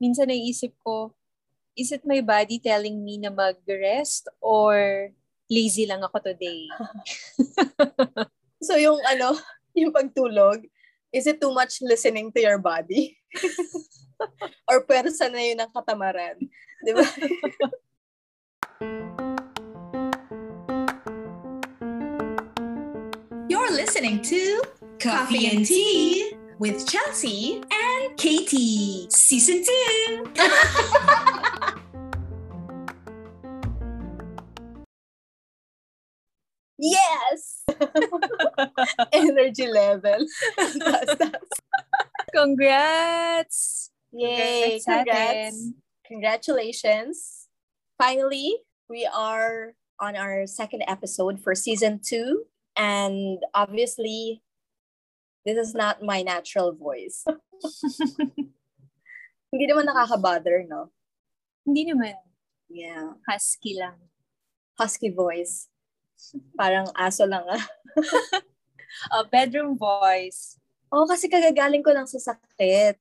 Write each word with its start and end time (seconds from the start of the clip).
minsan 0.00 0.32
naisip 0.32 0.72
ko, 0.80 1.12
is 1.76 1.92
it 1.92 2.02
my 2.08 2.24
body 2.24 2.56
telling 2.58 3.04
me 3.04 3.20
na 3.20 3.28
mag-rest 3.28 4.26
or 4.40 5.12
lazy 5.52 5.84
lang 5.84 6.00
ako 6.00 6.24
today? 6.24 6.66
so 8.66 8.80
yung 8.80 8.98
ano, 9.04 9.36
yung 9.76 9.92
pagtulog, 9.92 10.64
is 11.12 11.28
it 11.28 11.38
too 11.38 11.52
much 11.52 11.84
listening 11.84 12.32
to 12.32 12.40
your 12.40 12.56
body? 12.56 13.14
or 14.72 14.82
pwersa 14.88 15.28
na 15.28 15.44
yun 15.44 15.60
ng 15.60 15.70
katamaran? 15.76 16.40
Di 16.80 16.92
ba? 16.96 17.04
You're 23.52 23.72
listening 23.76 24.24
to 24.32 24.64
Coffee 24.96 25.52
and 25.52 25.68
Tea 25.68 26.32
with 26.60 26.84
Chelsea 26.88 27.60
and 27.60 27.79
Katie, 28.16 29.06
Season 29.10 29.64
2. 29.64 30.32
yes! 36.78 37.62
Energy 39.12 39.66
level. 39.66 40.26
Congrats! 42.34 43.90
Yay! 44.12 44.80
Congrats! 44.84 45.72
Congratulations! 46.06 47.48
Finally, 47.98 48.56
we 48.88 49.08
are 49.12 49.74
on 50.00 50.16
our 50.16 50.46
second 50.46 50.82
episode 50.88 51.40
for 51.40 51.54
season 51.54 52.00
two. 52.02 52.44
And 52.76 53.38
obviously, 53.54 54.42
this 55.44 55.56
is 55.56 55.74
not 55.74 56.02
my 56.02 56.22
natural 56.22 56.72
voice. 56.72 57.24
Hindi 59.50 59.64
naman 59.66 59.88
nakaka-bother, 59.88 60.64
no? 60.68 60.92
Hindi 61.66 61.90
naman. 61.90 62.14
Yeah. 62.70 63.18
Husky 63.26 63.76
lang. 63.76 63.98
Husky 64.78 65.10
voice. 65.10 65.66
Parang 66.54 66.86
aso 66.94 67.26
lang 67.26 67.42
ah. 67.48 67.64
uh, 69.12 69.24
bedroom 69.26 69.74
voice. 69.74 70.60
Oh, 70.92 71.06
kasi 71.06 71.26
kagagaling 71.26 71.82
ko 71.82 71.90
lang 71.90 72.06
sa 72.06 72.18
sakit. 72.18 72.98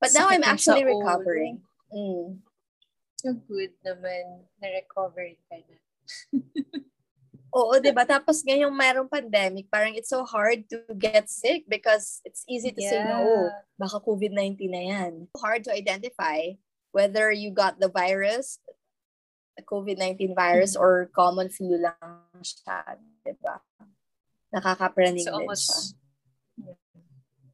But 0.00 0.12
now 0.16 0.28
I'm 0.28 0.44
actually 0.44 0.84
recovering. 0.84 1.60
Mm. 1.92 2.40
So 3.20 3.32
good 3.48 3.72
naman. 3.84 4.48
Na-recover 4.60 5.36
ka 5.48 5.56
na. 5.60 5.76
Oo, 7.54 7.78
di 7.78 7.94
ba? 7.94 8.02
Tapos 8.02 8.42
ngayong 8.42 8.74
mayroong 8.74 9.10
pandemic, 9.10 9.70
parang 9.70 9.94
it's 9.94 10.10
so 10.10 10.26
hard 10.26 10.66
to 10.66 10.82
get 10.98 11.30
sick 11.30 11.64
because 11.70 12.20
it's 12.26 12.42
easy 12.50 12.74
to 12.74 12.82
yeah. 12.82 12.90
say, 12.90 13.00
no, 13.06 13.50
baka 13.78 14.02
COVID-19 14.02 14.58
na 14.70 14.82
yan. 14.82 15.12
Hard 15.38 15.62
to 15.64 15.72
identify 15.72 16.52
whether 16.90 17.30
you 17.30 17.52
got 17.54 17.78
the 17.78 17.88
virus, 17.88 18.58
the 19.56 19.64
COVID-19 19.64 20.34
virus, 20.34 20.74
mm-hmm. 20.74 20.84
or 20.84 21.12
common 21.14 21.48
flu 21.48 21.80
lang 21.80 22.24
siya, 22.42 22.98
di 23.24 23.32
ba? 23.40 23.62
Nakakapraning 24.52 25.24
so, 25.24 25.38
din 25.38 25.48
siya. 25.48 25.78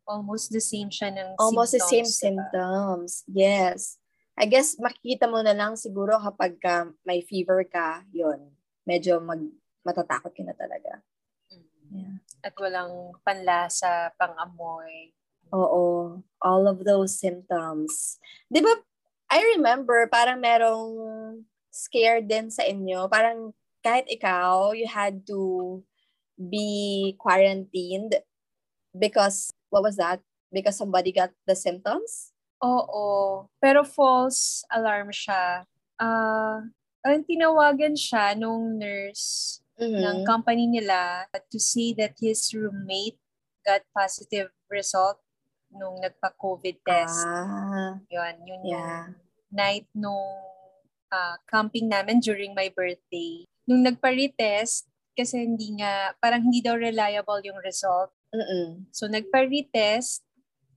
Almost 0.03 0.51
the 0.51 0.61
same 0.61 0.91
siya 0.91 1.15
ng 1.15 1.39
Almost 1.39 1.79
symptoms, 1.79 1.79
the 1.79 1.93
same 1.95 2.09
diba? 2.09 2.23
symptoms. 2.23 3.11
Yes. 3.31 3.79
I 4.35 4.49
guess 4.49 4.81
makikita 4.81 5.29
mo 5.29 5.45
na 5.45 5.53
lang 5.53 5.77
siguro 5.77 6.19
kapag 6.19 6.59
ka 6.59 6.91
may 7.07 7.23
fever 7.23 7.63
ka, 7.69 8.03
yun. 8.11 8.51
Medyo 8.83 9.23
mag 9.23 9.39
matatakot 9.87 10.33
ka 10.33 10.43
na 10.43 10.55
talaga. 10.55 11.03
Mm. 11.51 11.67
Yeah. 11.93 12.17
At 12.43 12.55
walang 12.59 13.15
panlasa, 13.23 14.11
pang-amoy. 14.19 15.15
Oo. 15.53 16.19
All 16.41 16.65
of 16.67 16.83
those 16.83 17.15
symptoms. 17.15 18.19
Di 18.49 18.65
ba, 18.65 18.73
I 19.31 19.57
remember, 19.57 20.09
parang 20.09 20.41
merong 20.41 20.93
scared 21.73 22.27
din 22.29 22.51
sa 22.51 22.65
inyo. 22.67 23.07
Parang 23.07 23.55
kahit 23.85 24.09
ikaw, 24.09 24.73
you 24.73 24.89
had 24.89 25.25
to 25.29 25.81
be 26.37 27.15
quarantined 27.21 28.19
because, 28.93 29.53
what 29.71 29.85
was 29.85 29.97
that? 29.97 30.21
Because 30.53 30.77
somebody 30.77 31.13
got 31.13 31.31
the 31.47 31.57
symptoms? 31.57 32.33
Oo. 32.63 33.49
Pero 33.59 33.83
false 33.83 34.63
alarm 34.69 35.11
siya. 35.11 35.65
Uh, 35.97 36.69
ang 37.03 37.25
tinawagan 37.27 37.99
siya 37.99 38.39
nung 38.39 38.79
nurse 38.79 39.62
mm-hmm. 39.83 40.03
ng 40.03 40.19
company 40.23 40.71
nila 40.71 41.27
to 41.51 41.59
say 41.59 41.91
that 41.99 42.15
his 42.23 42.47
roommate 42.55 43.19
got 43.67 43.83
positive 43.91 44.55
result 44.71 45.19
nung 45.73 45.99
nagpa-COVID 45.99 46.79
test. 46.85 47.25
Ah, 47.27 47.99
yun, 48.07 48.35
yun 48.45 48.63
yeah. 48.63 48.79
yung 48.79 49.17
night 49.53 49.87
nung 49.97 50.37
uh, 51.11 51.37
camping 51.49 51.89
namin 51.89 52.21
during 52.21 52.55
my 52.55 52.69
birthday. 52.71 53.45
Nung 53.67 53.83
nagpa-retest, 53.83 54.89
kasi 55.13 55.45
hindi 55.45 55.77
nga, 55.77 56.17
parang 56.21 56.45
hindi 56.45 56.65
daw 56.65 56.77
reliable 56.77 57.41
yung 57.45 57.61
result. 57.61 58.13
Mm-mm. 58.33 58.89
So 58.93 59.09
nagpa-retest, 59.09 60.25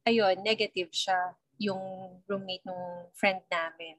ayun, 0.04 0.44
negative 0.44 0.92
siya 0.92 1.40
yung 1.56 1.80
roommate 2.28 2.68
nung 2.68 3.08
friend 3.16 3.40
namin. 3.48 3.96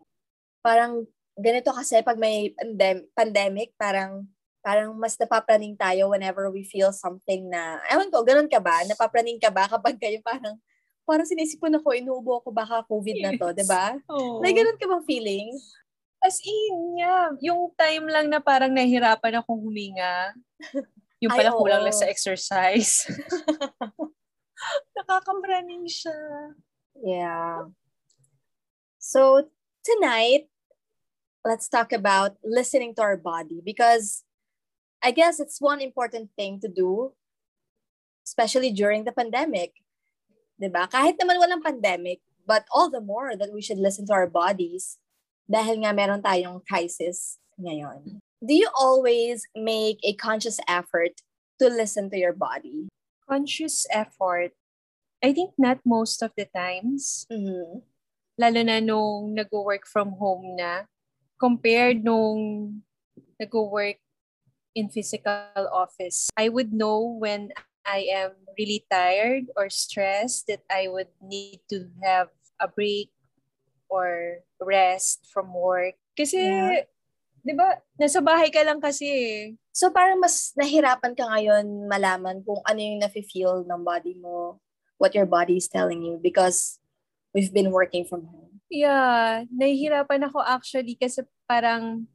Parang 0.60 1.08
ganito 1.36 1.72
kasi 1.72 2.04
pag 2.04 2.20
may 2.20 2.52
pandem- 2.52 3.08
pandemic, 3.16 3.72
parang 3.80 4.28
parang 4.66 4.90
mas 4.98 5.14
napapraning 5.14 5.78
tayo 5.78 6.10
whenever 6.10 6.50
we 6.50 6.66
feel 6.66 6.90
something 6.90 7.46
na, 7.46 7.78
ewan 7.86 8.10
ko, 8.10 8.26
ganun 8.26 8.50
ka 8.50 8.58
ba? 8.58 8.82
Napapraning 8.82 9.38
ka 9.38 9.46
ba 9.46 9.70
kapag 9.70 9.94
kayo 9.94 10.18
parang, 10.26 10.58
parang 11.06 11.22
sinisipon 11.22 11.78
ako, 11.78 11.94
inuubo 11.94 12.42
ako, 12.42 12.50
baka 12.50 12.82
COVID 12.90 13.22
na 13.22 13.30
to, 13.38 13.54
di 13.54 13.62
ba? 13.62 13.94
Oh. 14.10 14.42
May 14.42 14.50
ganun 14.50 14.74
ka 14.74 14.90
bang 14.90 15.06
feeling? 15.06 15.54
As 16.18 16.42
in, 16.42 16.98
yeah. 16.98 17.30
Yung 17.46 17.70
time 17.78 18.10
lang 18.10 18.26
na 18.26 18.42
parang 18.42 18.74
nahihirapan 18.74 19.38
akong 19.38 19.62
huminga. 19.62 20.34
Yung 21.22 21.30
pala 21.30 21.54
Ay, 21.54 21.58
kulang 21.62 21.82
lang 21.86 21.94
sa 21.94 22.10
exercise. 22.10 23.06
Nakakapraning 24.98 25.86
siya. 25.86 26.18
Yeah. 27.06 27.70
So, 28.98 29.46
tonight, 29.86 30.50
let's 31.46 31.70
talk 31.70 31.94
about 31.94 32.34
listening 32.42 32.98
to 32.98 33.06
our 33.06 33.14
body 33.14 33.62
because 33.62 34.25
I 35.06 35.14
guess 35.14 35.38
it's 35.38 35.62
one 35.62 35.78
important 35.78 36.34
thing 36.34 36.58
to 36.58 36.68
do, 36.68 37.14
especially 38.26 38.74
during 38.74 39.06
the 39.06 39.14
pandemic. 39.14 39.78
Diba? 40.58 40.90
Kahit 40.90 41.14
naman 41.14 41.38
walang 41.38 41.62
pandemic, 41.62 42.26
but 42.42 42.66
all 42.74 42.90
the 42.90 42.98
more 42.98 43.38
that 43.38 43.54
we 43.54 43.62
should 43.62 43.78
listen 43.78 44.02
to 44.10 44.16
our 44.18 44.26
bodies 44.26 44.98
dahil 45.46 45.86
nga 45.86 45.94
meron 45.94 46.26
tayong 46.26 46.58
crisis 46.66 47.38
ngayon. 47.54 48.18
Do 48.42 48.50
you 48.50 48.66
always 48.74 49.46
make 49.54 50.02
a 50.02 50.10
conscious 50.18 50.58
effort 50.66 51.22
to 51.62 51.70
listen 51.70 52.10
to 52.10 52.18
your 52.18 52.34
body? 52.34 52.90
Conscious 53.30 53.86
effort? 53.94 54.58
I 55.22 55.30
think 55.30 55.54
not 55.54 55.86
most 55.86 56.18
of 56.18 56.34
the 56.34 56.50
times. 56.50 57.30
Mm-hmm. 57.30 57.86
Lalo 58.42 58.60
na 58.66 58.82
nung 58.82 59.38
nag-work 59.38 59.86
from 59.86 60.18
home 60.18 60.58
na 60.58 60.90
compared 61.38 62.02
nung 62.02 62.82
nag-work 63.38 64.02
in 64.76 64.92
physical 64.92 65.64
office. 65.72 66.28
I 66.36 66.52
would 66.52 66.76
know 66.76 67.00
when 67.16 67.56
I 67.88 68.04
am 68.12 68.36
really 68.60 68.84
tired 68.92 69.48
or 69.56 69.72
stressed 69.72 70.52
that 70.52 70.60
I 70.68 70.92
would 70.92 71.08
need 71.24 71.64
to 71.72 71.88
have 72.04 72.28
a 72.60 72.68
break 72.68 73.08
or 73.88 74.44
rest 74.60 75.24
from 75.32 75.56
work. 75.56 75.96
Kasi, 76.12 76.44
yeah. 76.44 76.84
di 77.40 77.56
ba, 77.56 77.80
nasa 77.96 78.20
bahay 78.20 78.52
ka 78.52 78.60
lang 78.60 78.84
kasi 78.84 79.06
eh. 79.08 79.40
So 79.72 79.92
parang 79.92 80.20
mas 80.20 80.52
nahirapan 80.56 81.14
ka 81.14 81.24
ngayon 81.24 81.88
malaman 81.88 82.42
kung 82.42 82.60
ano 82.64 82.80
yung 82.80 83.00
nafe-feel 83.00 83.64
ng 83.64 83.82
body 83.84 84.16
mo, 84.18 84.60
what 84.98 85.14
your 85.14 85.28
body 85.28 85.60
is 85.60 85.68
telling 85.68 86.02
you 86.02 86.18
because 86.20 86.80
we've 87.36 87.52
been 87.52 87.70
working 87.70 88.04
from 88.08 88.24
home. 88.26 88.58
Yeah, 88.66 89.46
nahihirapan 89.52 90.26
ako 90.26 90.42
actually 90.42 90.98
kasi 90.98 91.22
parang 91.46 92.10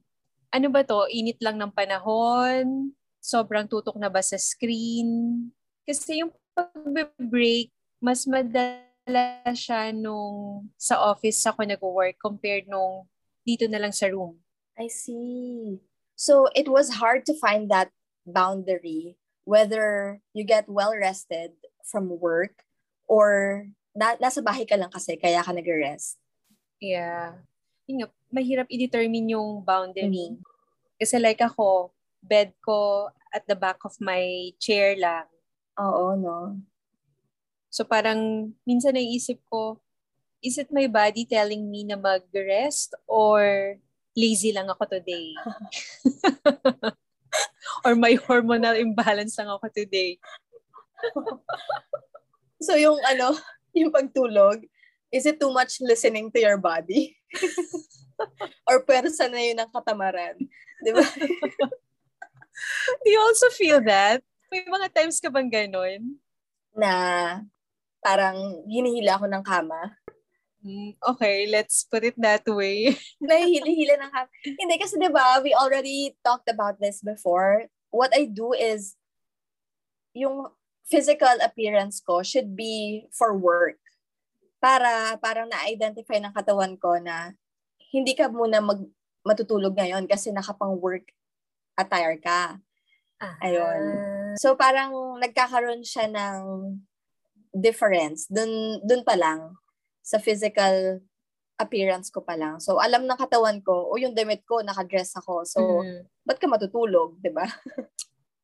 ano 0.51 0.67
ba 0.67 0.83
to, 0.83 1.07
init 1.07 1.39
lang 1.39 1.55
ng 1.57 1.71
panahon, 1.71 2.91
sobrang 3.23 3.65
tutok 3.65 3.95
na 3.95 4.11
ba 4.11 4.19
sa 4.19 4.35
screen. 4.35 5.49
Kasi 5.87 6.21
yung 6.21 6.35
pag-break, 6.53 7.71
mas 8.03 8.27
madala 8.27 9.55
siya 9.55 9.95
nung 9.95 10.67
sa 10.75 10.99
office 10.99 11.39
ako 11.47 11.63
nag-work 11.63 12.19
compared 12.19 12.67
nung 12.67 13.07
dito 13.47 13.65
na 13.71 13.79
lang 13.79 13.95
sa 13.95 14.11
room. 14.11 14.37
I 14.75 14.91
see. 14.91 15.79
So 16.19 16.51
it 16.53 16.69
was 16.69 17.01
hard 17.01 17.25
to 17.31 17.33
find 17.39 17.71
that 17.73 17.89
boundary 18.27 19.17
whether 19.45 20.21
you 20.33 20.45
get 20.45 20.69
well 20.69 20.93
rested 20.93 21.51
from 21.81 22.13
work 22.21 22.61
or 23.09 23.65
na, 23.97 24.15
nasa 24.21 24.39
bahay 24.39 24.63
ka 24.69 24.77
lang 24.77 24.93
kasi 24.93 25.17
kaya 25.17 25.41
ka 25.41 25.51
nag-rest. 25.51 26.21
Yeah. 26.79 27.41
Yun 27.89 28.05
nga, 28.05 28.07
mahirap 28.31 28.67
i-determine 28.71 29.35
yung 29.35 29.61
boundary. 29.61 30.35
Mm-hmm. 30.35 30.43
Kasi 30.97 31.19
like 31.19 31.43
ako, 31.43 31.91
bed 32.23 32.55
ko 32.63 33.11
at 33.31 33.47
the 33.47 33.55
back 33.55 33.79
of 33.83 33.95
my 33.99 34.51
chair 34.59 34.95
lang. 34.99 35.27
Oo, 35.79 36.19
no? 36.19 36.59
So 37.71 37.87
parang 37.87 38.51
minsan 38.67 38.99
naisip 38.99 39.39
ko, 39.47 39.79
is 40.43 40.59
it 40.59 40.73
my 40.73 40.91
body 40.91 41.23
telling 41.23 41.69
me 41.69 41.87
na 41.87 41.95
mag-rest 41.95 42.97
or 43.07 43.77
lazy 44.17 44.51
lang 44.51 44.67
ako 44.67 44.83
today? 44.91 45.31
or 47.87 47.95
may 47.95 48.19
hormonal 48.19 48.75
imbalance 48.75 49.39
lang 49.39 49.47
ako 49.47 49.71
today? 49.71 50.19
so 52.65 52.75
yung 52.75 52.99
ano, 53.07 53.39
yung 53.71 53.93
pagtulog, 53.93 54.67
is 55.13 55.23
it 55.23 55.39
too 55.39 55.53
much 55.55 55.79
listening 55.79 56.27
to 56.31 56.39
your 56.43 56.59
body? 56.59 57.15
or 58.69 58.83
pwersa 58.85 59.27
na 59.29 59.41
yun 59.41 59.57
ng 59.59 59.71
katamaran? 59.71 60.37
Di 60.81 60.91
ba? 60.93 61.03
Do 63.01 63.07
you 63.07 63.21
also 63.21 63.49
feel 63.53 63.81
that? 63.85 64.21
May 64.51 64.67
mga 64.67 64.87
times 64.91 65.17
ka 65.23 65.31
bang 65.31 65.49
ganon? 65.49 66.19
Na 66.75 66.93
parang 68.03 68.65
hinihila 68.67 69.17
ako 69.17 69.25
ng 69.29 69.43
kama. 69.45 69.95
Mm, 70.61 70.93
okay, 71.01 71.49
let's 71.49 71.87
put 71.89 72.05
it 72.05 72.13
that 72.21 72.45
way. 72.45 72.93
Nahihili-hila 73.23 73.97
ng 73.97 74.11
kama. 74.13 74.29
Hindi 74.45 74.75
kasi 74.77 74.93
'di 74.99 75.09
ba, 75.09 75.41
we 75.41 75.57
already 75.57 76.13
talked 76.21 76.49
about 76.49 76.77
this 76.77 77.01
before. 77.01 77.65
What 77.89 78.13
I 78.13 78.29
do 78.29 78.53
is 78.53 78.93
yung 80.13 80.51
physical 80.85 81.39
appearance 81.41 82.03
ko 82.03 82.21
should 82.21 82.53
be 82.53 83.07
for 83.15 83.33
work. 83.33 83.79
Para 84.61 85.17
parang 85.17 85.49
na-identify 85.49 86.21
ng 86.21 86.35
katawan 86.35 86.77
ko 86.77 87.01
na 87.01 87.33
hindi 87.91 88.15
ka 88.17 88.31
muna 88.31 88.63
mag 88.63 88.81
matutulog 89.21 89.77
ngayon 89.77 90.09
kasi 90.09 90.33
nakapang 90.33 90.79
work 90.81 91.05
attire 91.77 92.17
ka. 92.23 92.57
Ah. 93.21 93.37
Ayun. 93.43 93.83
So 94.41 94.57
parang 94.57 95.19
nagkakaroon 95.21 95.85
siya 95.85 96.09
ng 96.09 96.41
difference 97.53 98.25
dun 98.31 98.79
dun 98.87 99.03
pa 99.03 99.19
lang 99.19 99.59
sa 100.01 100.17
physical 100.17 101.03
appearance 101.61 102.09
ko 102.09 102.25
pa 102.25 102.33
lang. 102.39 102.57
So 102.57 102.81
alam 102.81 103.05
ng 103.05 103.19
katawan 103.21 103.61
ko, 103.61 103.85
o 103.91 103.97
yung 104.01 104.17
damit 104.17 104.41
ko 104.49 104.65
naka-dress 104.65 105.13
ako. 105.21 105.45
So 105.45 105.59
Mm. 105.85 106.09
ba't 106.25 106.37
ka 106.41 106.49
matutulog, 106.49 107.21
'di 107.21 107.29
ba? 107.33 107.45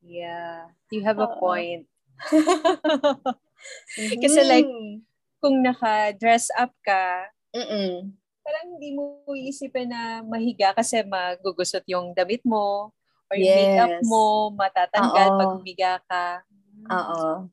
Yeah, 0.02 0.70
you 0.94 1.02
have 1.02 1.18
a 1.18 1.26
Oo. 1.26 1.38
point. 1.42 1.90
Kasi 4.22 4.40
like, 4.46 4.66
Mm. 4.66 5.02
Kung 5.38 5.62
naka-dress 5.62 6.50
up 6.58 6.74
ka, 6.82 7.30
Mm-mm. 7.54 8.17
Parang 8.48 8.80
hindi 8.80 8.96
mo 8.96 9.20
iisipin 9.28 9.92
na 9.92 10.24
mahiga 10.24 10.72
kasi 10.72 11.04
magugusot 11.04 11.84
yung 11.84 12.16
damit 12.16 12.40
mo 12.48 12.88
or 13.28 13.36
yung 13.36 13.52
Yes. 13.52 13.60
makeup 13.60 13.92
mo, 14.08 14.48
matatanggal 14.56 15.28
Oo. 15.28 15.36
pag 15.36 15.50
humiga 15.52 15.92
ka. 16.08 16.26
Oo. 16.88 17.52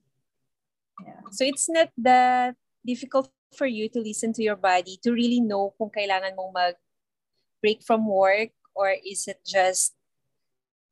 So 1.36 1.44
it's 1.44 1.68
not 1.68 1.92
that 2.00 2.56
difficult 2.88 3.28
for 3.60 3.68
you 3.68 3.92
to 3.92 4.00
listen 4.00 4.32
to 4.40 4.44
your 4.44 4.56
body 4.56 4.96
to 5.04 5.12
really 5.12 5.44
know 5.44 5.76
kung 5.76 5.92
kailangan 5.92 6.32
mong 6.32 6.56
mag 6.56 6.76
break 7.60 7.84
from 7.84 8.08
work 8.08 8.56
or 8.72 8.96
is 9.04 9.28
it 9.28 9.44
just 9.44 10.00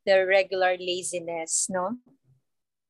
the 0.03 0.27
regular 0.27 0.75
laziness, 0.75 1.71
no? 1.71 1.95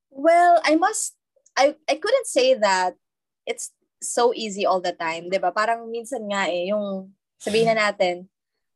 Well, 0.09 0.65
I 0.65 0.81
must 0.81 1.13
I 1.53 1.77
I 1.85 2.01
couldn't 2.01 2.25
say 2.25 2.57
that 2.57 2.97
it's 3.45 3.69
so 4.03 4.35
easy 4.35 4.67
all 4.67 4.83
the 4.83 4.93
time, 4.93 5.31
'di 5.31 5.39
ba? 5.39 5.55
Parang 5.55 5.87
minsan 5.87 6.21
nga 6.27 6.51
eh 6.51 6.69
yung 6.69 7.09
sabihin 7.39 7.73
na 7.73 7.89
natin, 7.89 8.27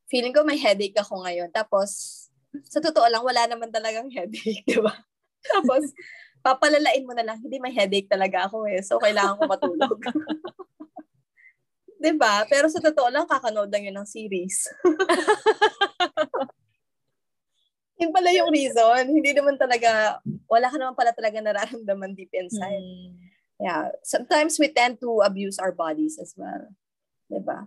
feeling 0.07 0.31
ko 0.31 0.47
may 0.47 0.57
headache 0.57 0.95
ako 0.95 1.27
ngayon. 1.27 1.51
Tapos 1.51 2.23
sa 2.71 2.79
totoo 2.79 3.05
lang 3.11 3.21
wala 3.21 3.43
naman 3.45 3.69
talagang 3.69 4.07
headache, 4.09 4.63
'di 4.63 4.79
ba? 4.79 4.95
Tapos 5.53 5.91
papalalain 6.41 7.03
mo 7.03 7.11
na 7.11 7.27
lang, 7.27 7.43
hindi 7.43 7.59
may 7.59 7.75
headache 7.75 8.07
talaga 8.07 8.47
ako 8.47 8.65
eh. 8.71 8.79
So 8.81 8.97
kailangan 8.97 9.37
ko 9.37 9.43
matulog. 9.45 9.99
'Di 12.01 12.11
ba? 12.15 12.47
Pero 12.47 12.71
sa 12.71 12.79
totoo 12.79 13.11
lang 13.11 13.27
kakanood 13.27 13.69
lang 13.69 13.85
yun 13.85 13.99
ng 13.99 14.07
series. 14.07 14.71
Yun 17.97 18.13
pala 18.13 18.29
yung 18.29 18.53
reason. 18.53 19.09
Hindi 19.09 19.33
naman 19.33 19.57
talaga, 19.57 20.21
wala 20.45 20.69
ka 20.69 20.77
naman 20.77 20.93
pala 20.93 21.17
talaga 21.17 21.41
nararamdaman 21.41 22.13
deep 22.13 22.29
inside. 22.37 22.85
Mm. 22.85 23.26
Yeah. 23.59 23.89
Sometimes 24.03 24.59
we 24.59 24.69
tend 24.69 25.01
to 25.01 25.21
abuse 25.21 25.57
our 25.57 25.71
bodies 25.71 26.17
as 26.21 26.33
well. 26.37 26.69
Diba? 27.31 27.65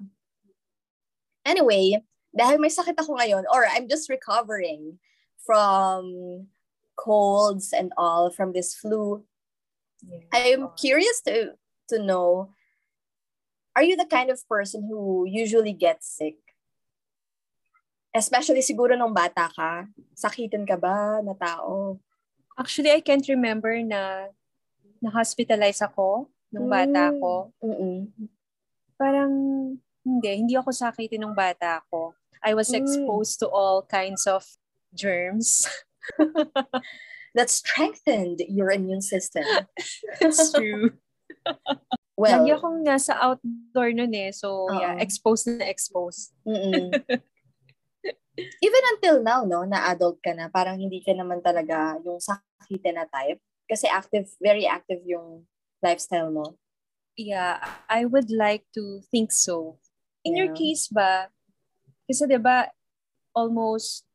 Anyway, 1.44 1.98
dahil 2.30 2.62
may 2.62 2.70
sakit 2.70 2.94
ako 2.94 3.18
ngayon, 3.18 3.44
or 3.50 3.66
I'm 3.66 3.90
just 3.90 4.08
recovering 4.08 5.02
from 5.42 6.46
colds 6.94 7.74
and 7.74 7.90
all, 7.98 8.30
from 8.30 8.52
this 8.52 8.74
flu, 8.76 9.24
Yeah. 10.00 10.24
I'm 10.32 10.62
curious 10.80 11.20
to 11.28 11.60
to 11.92 11.96
know, 12.00 12.56
are 13.76 13.84
you 13.84 13.96
the 13.96 14.08
kind 14.08 14.30
of 14.30 14.40
person 14.48 14.88
who 14.88 15.28
usually 15.28 15.76
gets 15.76 16.08
sick? 16.08 16.40
Especially 18.16 18.64
siguro 18.64 18.96
nung 18.96 19.14
bata 19.14 19.52
ka, 19.52 19.86
sakitin 20.16 20.66
ka 20.66 20.80
ba 20.80 21.22
na 21.22 21.36
tao? 21.36 22.00
Actually, 22.58 22.90
I 22.90 23.00
can't 23.04 23.28
remember 23.28 23.76
na 23.84 24.32
na-hospitalize 25.00 25.80
ako 25.80 26.28
nung 26.52 26.68
bata 26.68 27.10
Mm. 27.10 27.18
ko. 27.18 27.32
Mm-mm. 27.64 27.98
Parang 28.96 29.32
hindi, 30.00 30.30
hindi 30.36 30.54
ako 30.56 30.70
sakitin 30.72 31.24
nung 31.24 31.36
bata 31.36 31.80
ko. 31.88 32.12
I 32.40 32.52
was 32.56 32.72
Mm. 32.72 32.80
exposed 32.84 33.40
to 33.40 33.48
all 33.48 33.84
kinds 33.84 34.24
of 34.28 34.44
germs. 34.92 35.64
That 37.36 37.46
strengthened 37.46 38.42
your 38.50 38.74
immune 38.74 39.04
system. 39.06 39.46
It's 40.18 40.50
true. 40.50 40.96
Well, 42.20 42.44
Lagi 42.44 42.52
akong 42.52 42.84
nasa 42.84 43.16
outdoor 43.16 43.96
nun 43.96 44.12
eh. 44.12 44.28
So, 44.28 44.68
yeah, 44.76 44.92
Oo. 44.92 45.00
exposed 45.00 45.48
na 45.48 45.64
exposed. 45.64 46.36
even 48.60 48.82
until 48.92 49.24
now, 49.24 49.48
no, 49.48 49.64
na 49.64 49.88
adult 49.88 50.20
ka 50.20 50.36
na, 50.36 50.52
parang 50.52 50.76
hindi 50.76 51.00
ka 51.00 51.16
naman 51.16 51.40
talaga 51.40 51.96
yung 52.04 52.20
sakitin 52.20 53.00
na 53.00 53.08
type. 53.08 53.40
Kasi 53.70 53.86
active, 53.86 54.26
very 54.42 54.66
active 54.66 54.98
yung 55.06 55.46
lifestyle 55.78 56.34
mo. 56.34 56.58
Yeah, 57.14 57.62
I 57.86 58.04
would 58.04 58.34
like 58.34 58.66
to 58.74 58.98
think 59.14 59.30
so. 59.30 59.78
In 60.26 60.34
your 60.34 60.50
Yeah. 60.50 60.58
case 60.58 60.90
ba, 60.90 61.30
kasi 62.10 62.26
'di 62.26 62.42
ba 62.42 62.66
almost 63.30 64.10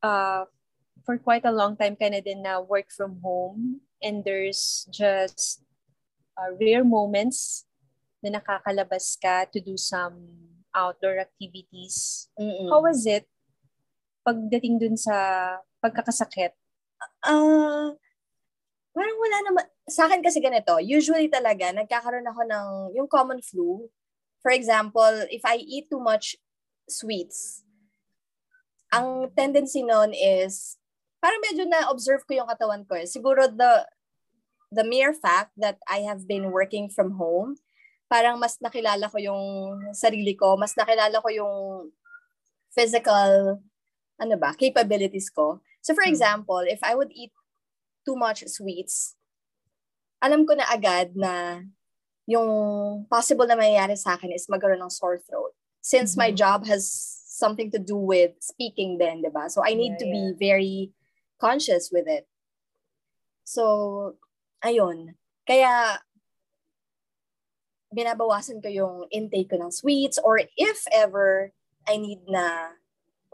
uh, 0.00 0.48
for 1.04 1.20
quite 1.20 1.44
a 1.44 1.52
long 1.52 1.76
time 1.76 1.92
ka 1.92 2.08
na 2.08 2.24
din 2.24 2.40
na 2.40 2.62
work 2.62 2.88
from 2.88 3.20
home 3.20 3.84
and 4.00 4.24
there's 4.24 4.88
just 4.88 5.62
uh, 6.38 6.50
rare 6.56 6.86
moments 6.86 7.66
na 8.22 8.38
nakakalabas 8.38 9.18
ka 9.18 9.44
to 9.50 9.58
do 9.60 9.76
some 9.76 10.24
outdoor 10.72 11.18
activities. 11.20 12.30
Mm-mm. 12.38 12.70
How 12.70 12.80
was 12.80 13.04
it 13.04 13.28
pagdating 14.22 14.78
dun 14.78 14.96
sa 14.96 15.58
pagkakasakit? 15.82 16.54
Ah, 17.26 17.98
parang 18.92 19.16
wala 19.18 19.38
naman. 19.48 19.64
Sa 19.88 20.06
akin 20.06 20.20
kasi 20.22 20.38
ganito, 20.38 20.76
usually 20.78 21.28
talaga, 21.28 21.72
nagkakaroon 21.72 22.28
ako 22.28 22.42
ng 22.46 22.66
yung 22.96 23.08
common 23.08 23.40
flu. 23.40 23.88
For 24.44 24.52
example, 24.52 25.26
if 25.32 25.42
I 25.44 25.58
eat 25.60 25.88
too 25.90 26.00
much 26.00 26.36
sweets, 26.86 27.64
ang 28.92 29.32
tendency 29.32 29.80
nun 29.82 30.12
is, 30.12 30.76
parang 31.18 31.40
medyo 31.40 31.64
na-observe 31.64 32.22
ko 32.28 32.36
yung 32.36 32.50
katawan 32.50 32.84
ko. 32.84 32.94
eh. 33.00 33.08
Siguro 33.08 33.48
the, 33.48 33.88
the 34.68 34.84
mere 34.84 35.16
fact 35.16 35.56
that 35.56 35.80
I 35.88 36.04
have 36.04 36.28
been 36.28 36.52
working 36.52 36.92
from 36.92 37.16
home, 37.16 37.56
parang 38.12 38.36
mas 38.36 38.60
nakilala 38.60 39.08
ko 39.08 39.16
yung 39.16 39.42
sarili 39.96 40.36
ko, 40.36 40.60
mas 40.60 40.76
nakilala 40.76 41.16
ko 41.24 41.28
yung 41.32 41.54
physical, 42.76 43.56
ano 44.20 44.34
ba, 44.36 44.52
capabilities 44.52 45.32
ko. 45.32 45.64
So 45.80 45.96
for 45.96 46.04
Hmm. 46.04 46.12
example, 46.12 46.60
if 46.68 46.84
I 46.84 46.92
would 46.92 47.08
eat 47.16 47.32
too 48.04 48.16
much 48.18 48.44
sweets, 48.46 49.14
alam 50.22 50.46
ko 50.46 50.54
na 50.54 50.66
agad 50.70 51.14
na 51.18 51.62
yung 52.30 52.48
possible 53.10 53.46
na 53.46 53.58
mangyayari 53.58 53.98
sa 53.98 54.14
akin 54.14 54.30
is 54.30 54.46
magkaroon 54.46 54.78
ng 54.78 54.92
sore 54.94 55.18
throat. 55.18 55.52
Since 55.82 56.14
my 56.14 56.30
Mhm. 56.30 56.38
job 56.38 56.60
has 56.70 56.86
something 57.26 57.74
to 57.74 57.80
do 57.82 57.98
with 57.98 58.38
speaking 58.38 59.02
din, 59.02 59.22
di 59.26 59.30
ba? 59.34 59.50
So 59.50 59.66
I 59.66 59.74
need 59.74 59.98
Yeah, 59.98 60.06
to 60.06 60.06
be 60.06 60.22
very 60.38 60.94
conscious 61.42 61.90
with 61.90 62.06
it. 62.06 62.26
So, 63.46 64.14
ayun. 64.62 65.18
Kaya, 65.42 65.98
binabawasan 67.90 68.62
ko 68.62 68.70
yung 68.70 68.96
intake 69.10 69.50
ko 69.52 69.58
ng 69.58 69.74
sweets 69.74 70.16
or 70.22 70.40
if 70.56 70.86
ever 70.94 71.50
I 71.84 71.98
need 71.98 72.22
na 72.30 72.72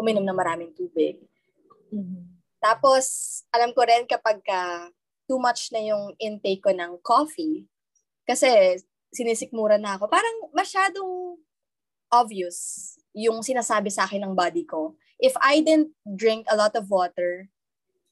uminom 0.00 0.24
ng 0.24 0.34
maraming 0.38 0.72
tubig. 0.72 1.20
Tapos, 2.58 3.06
alam 3.54 3.70
ko 3.74 3.86
rin 3.86 4.04
kapag 4.06 4.42
ka 4.42 4.90
too 5.30 5.38
much 5.38 5.70
na 5.70 5.82
yung 5.82 6.14
intake 6.18 6.62
ko 6.64 6.74
ng 6.74 6.98
coffee, 7.02 7.66
kasi 8.26 8.80
sinisikmura 9.14 9.80
na 9.80 9.96
ako, 9.96 10.10
parang 10.10 10.36
masyadong 10.52 11.38
obvious 12.12 12.92
yung 13.16 13.40
sinasabi 13.44 13.88
sa 13.92 14.04
akin 14.04 14.24
ng 14.24 14.34
body 14.36 14.64
ko. 14.64 14.96
If 15.20 15.36
I 15.40 15.60
didn't 15.64 15.92
drink 16.04 16.44
a 16.48 16.56
lot 16.56 16.76
of 16.76 16.88
water, 16.88 17.48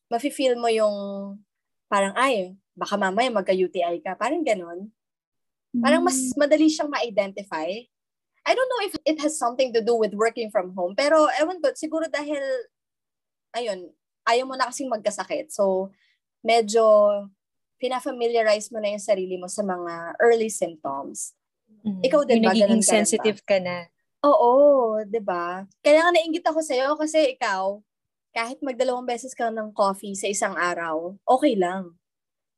mafe-feel 0.08 0.56
mo 0.56 0.68
yung 0.68 0.96
parang, 1.88 2.12
ay, 2.16 2.56
baka 2.76 2.98
mamaya 2.98 3.32
magka-UTI 3.32 4.02
ka. 4.04 4.18
Parang 4.18 4.44
ganon. 4.44 4.92
Parang 5.76 6.02
mas 6.04 6.32
Mm. 6.32 6.40
madali 6.40 6.66
siyang 6.68 6.90
ma-identify. 6.92 7.68
I 8.46 8.52
don't 8.54 8.70
know 8.70 8.82
if 8.86 8.94
it 9.02 9.18
has 9.20 9.34
something 9.34 9.74
to 9.74 9.82
do 9.82 9.96
with 9.98 10.14
working 10.14 10.48
from 10.54 10.72
home, 10.72 10.94
pero 10.94 11.26
ewan 11.40 11.58
ko, 11.58 11.74
siguro 11.74 12.06
dahil, 12.06 12.40
ayun, 13.52 13.90
ayaw 14.26 14.44
mo 14.44 14.54
na 14.58 14.68
kasing 14.68 14.90
magkasakit. 14.90 15.54
So, 15.54 15.94
medyo 16.42 16.82
pina-familiarize 17.78 18.68
mo 18.74 18.82
na 18.82 18.90
yung 18.92 19.02
sarili 19.04 19.38
mo 19.38 19.46
sa 19.46 19.62
mga 19.62 20.18
early 20.20 20.50
symptoms. 20.50 21.32
Mm. 21.86 22.02
Ikaw 22.02 22.20
din 22.26 22.42
Yung 22.42 22.44
ba? 22.44 22.52
nagiging 22.52 22.82
sensitive 22.82 23.40
ka 23.46 23.56
na. 23.62 23.86
Oo, 24.26 24.50
'di 25.06 25.20
ba? 25.22 25.62
Kaya 25.84 26.02
nga 26.02 26.10
nainggit 26.10 26.42
ako 26.42 26.58
sa'yo 26.64 26.98
kasi 26.98 27.36
ikaw, 27.38 27.78
kahit 28.34 28.58
magdalawang 28.64 29.06
beses 29.06 29.32
ka 29.36 29.52
ng 29.52 29.70
coffee 29.76 30.16
sa 30.18 30.26
isang 30.26 30.56
araw, 30.58 31.14
okay 31.24 31.54
lang. 31.54 31.94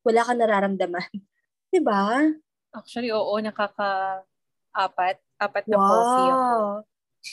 Wala 0.07 0.25
kang 0.25 0.39
nararamdaman. 0.41 1.05
'Di 1.69 1.79
ba? 1.83 2.25
Actually, 2.73 3.13
oo, 3.13 3.33
nakaka-apat. 3.43 5.17
Apat 5.39 5.65
na 5.71 5.77
coffee 5.79 6.29
ako. 6.31 6.57
Wow. 6.57 6.87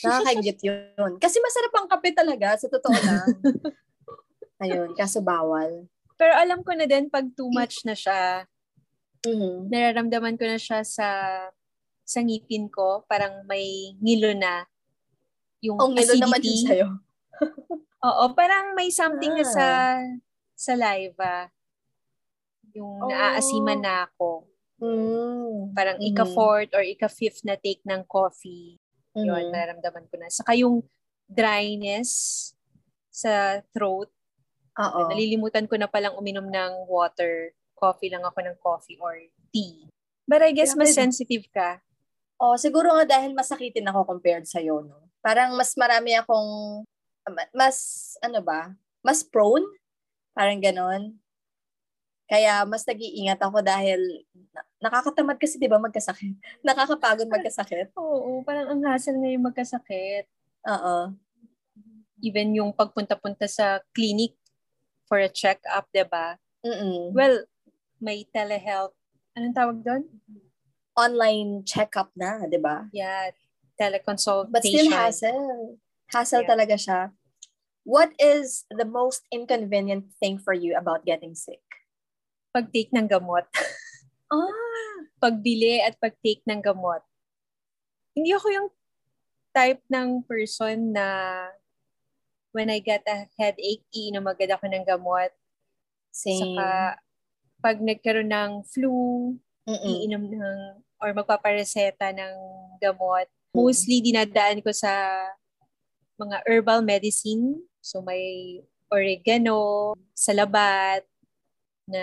Nakakaingit 0.04 0.58
yun. 0.62 1.12
Kasi 1.18 1.38
masarap 1.42 1.72
ang 1.74 1.88
kape 1.90 2.10
talaga, 2.14 2.54
sa 2.58 2.66
totoo 2.70 2.92
lang. 2.92 3.28
Ayun, 4.60 4.96
kaso 4.96 5.20
bawal. 5.20 5.84
Pero 6.16 6.32
alam 6.32 6.64
ko 6.64 6.72
na 6.72 6.88
din, 6.88 7.12
pag 7.12 7.28
too 7.36 7.52
much 7.52 7.84
na 7.84 7.92
siya, 7.92 8.48
Mhm. 9.26 9.68
nararamdaman 9.68 10.38
ko 10.40 10.44
na 10.48 10.56
siya 10.56 10.80
sa 10.86 11.08
sa 12.06 12.20
ngipin 12.22 12.70
ko. 12.70 13.02
Parang 13.10 13.42
may 13.44 13.92
ngilo 13.98 14.32
na. 14.32 14.64
Yung 15.60 15.76
Ang 15.76 15.92
ngilo 15.98 16.14
naman 16.16 16.38
acidity. 16.40 16.48
yun 16.54 16.68
sa'yo. 16.70 16.88
Oo, 18.06 18.24
parang 18.32 18.72
may 18.72 18.88
something 18.94 19.34
na 19.34 19.42
Ah. 19.42 19.50
sa 19.50 19.66
saliva. 20.54 21.50
Yung 22.72 23.02
Oh. 23.02 23.10
naaasiman 23.10 23.82
na 23.82 24.06
ako. 24.06 24.46
Mm. 24.78 25.74
Parang 25.74 25.98
Mhm. 25.98 26.06
ika-fourth 26.14 26.72
or 26.72 26.84
ika-fifth 26.86 27.42
na 27.42 27.58
take 27.58 27.82
ng 27.84 28.06
coffee. 28.06 28.78
Yun, 29.16 29.48
Mhm. 29.48 29.52
nararamdaman 29.52 30.06
ko 30.06 30.14
na. 30.20 30.28
Saka 30.30 30.54
yung 30.54 30.84
dryness 31.26 32.52
sa 33.10 33.58
throat. 33.74 34.12
Oo. 34.76 35.08
Nalilimutan 35.08 35.64
ko 35.64 35.80
na 35.80 35.88
palang 35.88 36.16
uminom 36.20 36.44
ng 36.46 36.72
water. 36.88 37.56
Coffee 37.76 38.12
lang 38.12 38.24
ako 38.24 38.38
ng 38.44 38.56
coffee 38.60 39.00
or 39.00 39.16
tea. 39.52 39.88
But 40.28 40.42
I 40.44 40.52
guess 40.52 40.74
mas 40.74 40.92
Grabe. 40.92 41.00
sensitive 41.06 41.46
ka. 41.52 41.80
Oh, 42.36 42.56
siguro 42.60 42.92
nga 42.92 43.08
dahil 43.08 43.32
masakitin 43.32 43.88
ako 43.88 44.04
compared 44.16 44.44
sa 44.44 44.60
no. 44.60 45.08
Parang 45.24 45.56
mas 45.56 45.72
marami 45.76 46.12
akong 46.12 46.84
ma- 47.32 47.52
mas 47.56 47.76
ano 48.20 48.44
ba? 48.44 48.76
Mas 49.00 49.24
prone 49.24 49.64
parang 50.36 50.60
ganon. 50.60 51.16
Kaya 52.26 52.66
mas 52.66 52.82
nag-iingat 52.84 53.38
ako 53.38 53.62
dahil 53.62 54.02
na- 54.52 54.66
nakakatamad 54.82 55.38
kasi 55.40 55.56
'di 55.56 55.70
ba 55.70 55.80
magkasakit. 55.80 56.36
Nakakapagod 56.66 57.30
magkasakit. 57.30 57.96
Oo, 57.96 58.44
parang 58.44 58.68
ang 58.68 58.82
hassle 58.84 59.16
ngayon 59.16 59.46
magkasakit. 59.46 60.28
Oo. 60.68 61.16
Even 62.20 62.52
yung 62.52 62.74
pagpunta-punta 62.74 63.46
sa 63.48 63.80
clinic 63.94 64.36
for 65.06 65.18
a 65.22 65.30
check-up, 65.30 65.86
'di 65.90 66.04
ba? 66.06 66.36
Mm. 66.66 67.14
Well, 67.14 67.46
may 68.02 68.26
telehealth. 68.28 68.94
Anong 69.38 69.54
tawag 69.56 69.78
doon? 69.82 70.02
Online 70.98 71.62
check-up 71.62 72.10
na, 72.18 72.44
'di 72.46 72.58
ba? 72.58 72.90
Yeah, 72.90 73.30
teleconsultation. 73.78 74.52
But 74.52 74.62
still 74.66 74.90
hassle. 74.90 75.78
Hassle 76.10 76.42
Yeah. 76.44 76.50
talaga 76.50 76.74
siya. 76.76 77.00
What 77.86 78.10
is 78.18 78.66
the 78.66 78.84
most 78.86 79.22
inconvenient 79.30 80.10
thing 80.18 80.42
for 80.42 80.50
you 80.50 80.74
about 80.74 81.06
getting 81.06 81.38
sick? 81.38 81.62
Pag-take 82.50 82.90
ng 82.92 83.06
gamot. 83.06 83.46
Ah, 84.26 84.50
Pagbili 85.22 85.78
at 85.78 85.94
pag-take 86.02 86.42
ng 86.50 86.58
gamot. 86.58 86.98
Hindi 88.10 88.34
ako 88.34 88.50
yung 88.50 88.68
type 89.54 89.78
ng 89.86 90.26
person 90.26 90.90
na 90.90 91.06
when 92.56 92.72
I 92.72 92.80
get 92.80 93.04
a 93.04 93.28
headache, 93.36 93.84
iinom 93.92 94.24
agad 94.24 94.48
ako 94.48 94.64
ng 94.72 94.88
gamot. 94.88 95.28
same. 96.08 96.56
Saka, 96.56 96.96
pag 97.60 97.76
nagkaroon 97.76 98.32
ng 98.32 98.52
flu, 98.64 98.96
Mm-mm. 99.68 99.84
iinom 99.84 100.24
ng, 100.24 100.60
or 100.96 101.12
magpapareseta 101.12 102.16
ng 102.16 102.34
gamot. 102.80 103.28
Mostly, 103.52 104.00
dinadaan 104.00 104.64
ko 104.64 104.72
sa 104.72 104.88
mga 106.16 106.40
herbal 106.48 106.80
medicine. 106.80 107.60
So, 107.84 108.00
may 108.00 108.64
oregano, 108.88 109.92
salabat, 110.16 111.04
na 111.84 112.02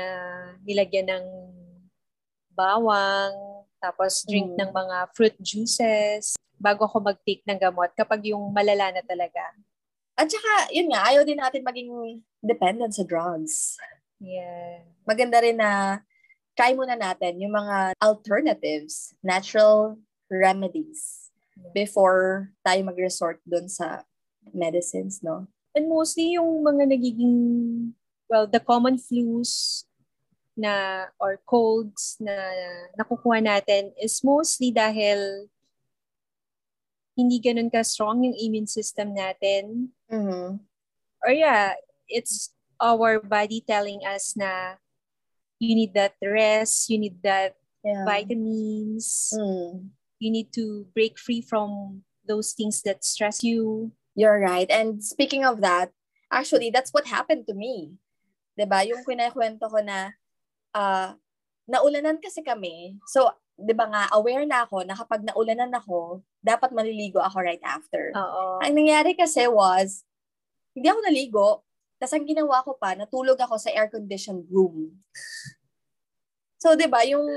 nilagyan 0.62 1.10
ng 1.10 1.25
bawang, 2.53 3.65
tapos 3.81 4.22
drink 4.29 4.53
Mm. 4.53 4.57
ng 4.62 4.72
mga 4.72 4.98
fruit 5.12 5.36
juices 5.41 6.38
bago 6.55 6.86
ako 6.86 7.01
mag-take 7.03 7.43
ng 7.43 7.60
gamot 7.60 7.91
kapag 7.98 8.29
yung 8.31 8.53
malala 8.53 8.93
na 8.93 9.03
talaga. 9.03 9.41
At 10.13 10.29
saka, 10.29 10.70
yun 10.70 10.93
nga, 10.93 11.10
ayaw 11.10 11.25
din 11.25 11.41
natin 11.41 11.65
maging 11.65 12.22
dependent 12.46 12.93
sa 12.93 13.01
drugs. 13.08 13.77
Yeah. 14.22 14.86
Maganda 15.10 15.41
rin 15.41 15.58
na 15.58 16.01
try 16.53 16.77
muna 16.77 16.93
natin 16.93 17.41
yung 17.41 17.53
mga 17.53 17.98
alternatives, 17.98 19.17
natural 19.25 19.98
remedies 20.29 21.34
before 21.74 22.53
tayo 22.62 22.82
mag-resort 22.86 23.41
dun 23.46 23.65
sa 23.65 24.05
medicines, 24.53 25.22
no? 25.25 25.50
And 25.74 25.89
mostly 25.89 26.38
yung 26.38 26.62
mga 26.62 26.93
nagiging, 26.93 27.38
well, 28.29 28.46
the 28.46 28.62
common 28.62 29.01
flus 29.01 29.86
na 30.53 31.05
or 31.17 31.41
colds 31.50 32.22
na 32.22 32.34
nakukuha 32.93 33.41
natin 33.41 33.89
is 33.98 34.22
mostly 34.22 34.70
dahil 34.70 35.50
hindi 37.13 37.38
ganun 37.38 37.70
ka-strong 37.70 38.25
yung 38.25 38.38
immune 38.38 38.70
system 38.70 39.13
natin. 39.13 39.93
Mm-hmm. 40.10 40.58
Or 41.24 41.32
yeah, 41.32 41.77
it's 42.10 42.51
our 42.82 43.22
body 43.22 43.63
telling 43.63 44.01
us 44.03 44.34
na 44.36 44.75
you 45.62 45.75
need 45.77 45.93
that 45.93 46.17
rest, 46.22 46.89
you 46.89 46.98
need 47.00 47.22
that 47.24 47.55
Yeah. 47.84 48.08
vitamins, 48.08 49.36
Mm. 49.36 49.91
you 50.15 50.32
need 50.32 50.55
to 50.55 50.88
break 50.96 51.20
free 51.20 51.43
from 51.43 52.00
those 52.24 52.55
things 52.55 52.79
that 52.88 53.03
stress 53.03 53.43
you. 53.43 53.91
You're 54.15 54.39
right. 54.39 54.72
And 54.72 55.03
speaking 55.03 55.43
of 55.43 55.60
that, 55.67 55.91
actually, 56.32 56.72
that's 56.72 56.96
what 56.96 57.12
happened 57.12 57.43
to 57.51 57.53
me. 57.53 58.00
'Di 58.55 58.63
ba 58.72 58.88
Yung 58.88 59.03
kwento 59.03 59.67
ko 59.67 59.84
na 59.84 60.15
ah 60.72 61.20
naulanan 61.67 62.24
kasi 62.24 62.39
kami. 62.39 62.96
So, 63.12 63.27
'di 63.57 63.74
ba 63.77 63.86
nga, 63.89 64.03
aware 64.17 64.45
na 64.50 64.65
ako 64.65 64.83
na 64.86 64.98
kapag 64.98 65.22
naulanan 65.25 65.72
ako, 65.74 66.25
dapat 66.41 66.74
maliligo 66.74 67.22
ako 67.22 67.38
right 67.41 67.62
after. 67.63 68.10
Oo. 68.13 68.60
Ang 68.60 68.74
nangyari 68.74 69.13
kasi 69.13 69.45
was, 69.45 70.03
hindi 70.74 70.89
ako 70.89 71.00
naligo. 71.05 71.50
Tapos 72.01 72.13
ang 72.17 72.27
ginawa 72.27 72.65
ko 72.65 72.75
pa, 72.75 72.98
natulog 72.98 73.38
ako 73.39 73.55
sa 73.62 73.72
air-conditioned 73.72 74.50
room. 74.50 75.00
So, 76.60 76.75
di 76.75 76.88
ba, 76.88 77.03
yung 77.03 77.27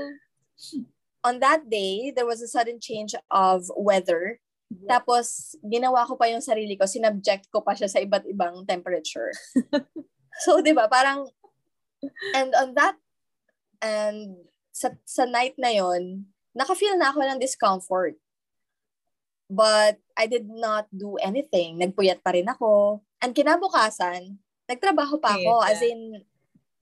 on 1.23 1.37
that 1.39 1.67
day, 1.67 2.11
there 2.15 2.27
was 2.27 2.41
a 2.41 2.49
sudden 2.49 2.79
change 2.79 3.15
of 3.31 3.67
weather. 3.75 4.39
Tapos, 4.87 5.55
ginawa 5.63 6.03
ko 6.03 6.19
pa 6.19 6.27
yung 6.27 6.43
sarili 6.43 6.75
ko, 6.75 6.83
sinubject 6.83 7.47
ko 7.47 7.63
pa 7.63 7.71
siya 7.71 7.87
sa 7.87 8.03
iba't 8.03 8.27
ibang 8.27 8.67
temperature. 8.67 9.31
so, 10.43 10.59
di 10.59 10.75
ba, 10.75 10.91
parang, 10.91 11.27
and 12.35 12.51
on 12.55 12.75
that, 12.75 12.99
and 13.79 14.35
sa, 14.77 14.93
sa 15.09 15.25
night 15.25 15.57
na 15.57 15.73
yon 15.73 16.29
naka-feel 16.53 16.93
na 17.01 17.09
ako 17.09 17.25
ng 17.25 17.41
discomfort. 17.41 18.13
But 19.49 19.97
I 20.13 20.29
did 20.29 20.45
not 20.45 20.85
do 20.93 21.17
anything. 21.17 21.81
Nagpuyat 21.81 22.21
pa 22.21 22.37
rin 22.37 22.45
ako. 22.45 23.01
And 23.21 23.33
kinabukasan, 23.33 24.37
nagtrabaho 24.69 25.17
pa 25.17 25.37
ako. 25.37 25.53
As 25.65 25.81
in, 25.81 26.21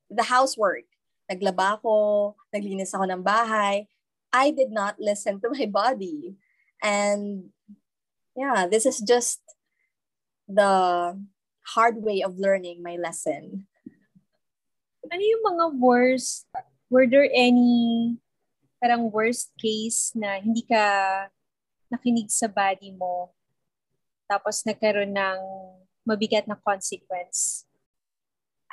the 0.10 0.26
housework. 0.26 0.88
Naglaba 1.26 1.78
ako, 1.80 2.34
naglinis 2.54 2.94
ako 2.94 3.06
ng 3.10 3.22
bahay. 3.22 3.86
I 4.32 4.52
did 4.52 4.70
not 4.70 5.00
listen 5.00 5.42
to 5.42 5.50
my 5.52 5.66
body. 5.70 6.36
And 6.82 7.50
yeah, 8.36 8.68
this 8.68 8.86
is 8.86 9.02
just 9.02 9.42
the 10.46 11.16
hard 11.66 11.98
way 11.98 12.22
of 12.22 12.38
learning 12.38 12.86
my 12.86 12.98
lesson. 12.98 13.66
Ano 15.06 15.22
yung 15.22 15.44
mga 15.46 15.66
worst, 15.78 16.46
were 16.90 17.08
there 17.10 17.28
any 17.34 18.16
parang 18.78 19.10
worst 19.10 19.50
case 19.58 20.14
na 20.14 20.38
hindi 20.38 20.62
ka 20.68 20.84
nakinig 21.90 22.30
sa 22.30 22.46
body 22.50 22.94
mo 22.94 23.34
tapos 24.26 24.66
nagkaroon 24.66 25.14
ng 25.14 25.40
mabigat 26.06 26.46
na 26.50 26.58
consequence? 26.58 27.66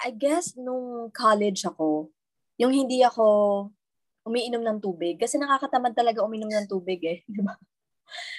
I 0.03 0.11
guess 0.13 0.57
nung 0.57 1.13
college 1.13 1.65
ako, 1.69 2.11
yung 2.57 2.73
hindi 2.73 3.05
ako 3.05 3.69
umiinom 4.27 4.63
ng 4.63 4.79
tubig. 4.83 5.19
Kasi 5.19 5.39
nakakatamad 5.39 5.95
talaga 5.95 6.25
uminom 6.25 6.51
ng 6.51 6.67
tubig 6.71 7.01
eh. 7.05 7.19
Di 7.33 7.43
ba? 7.43 7.55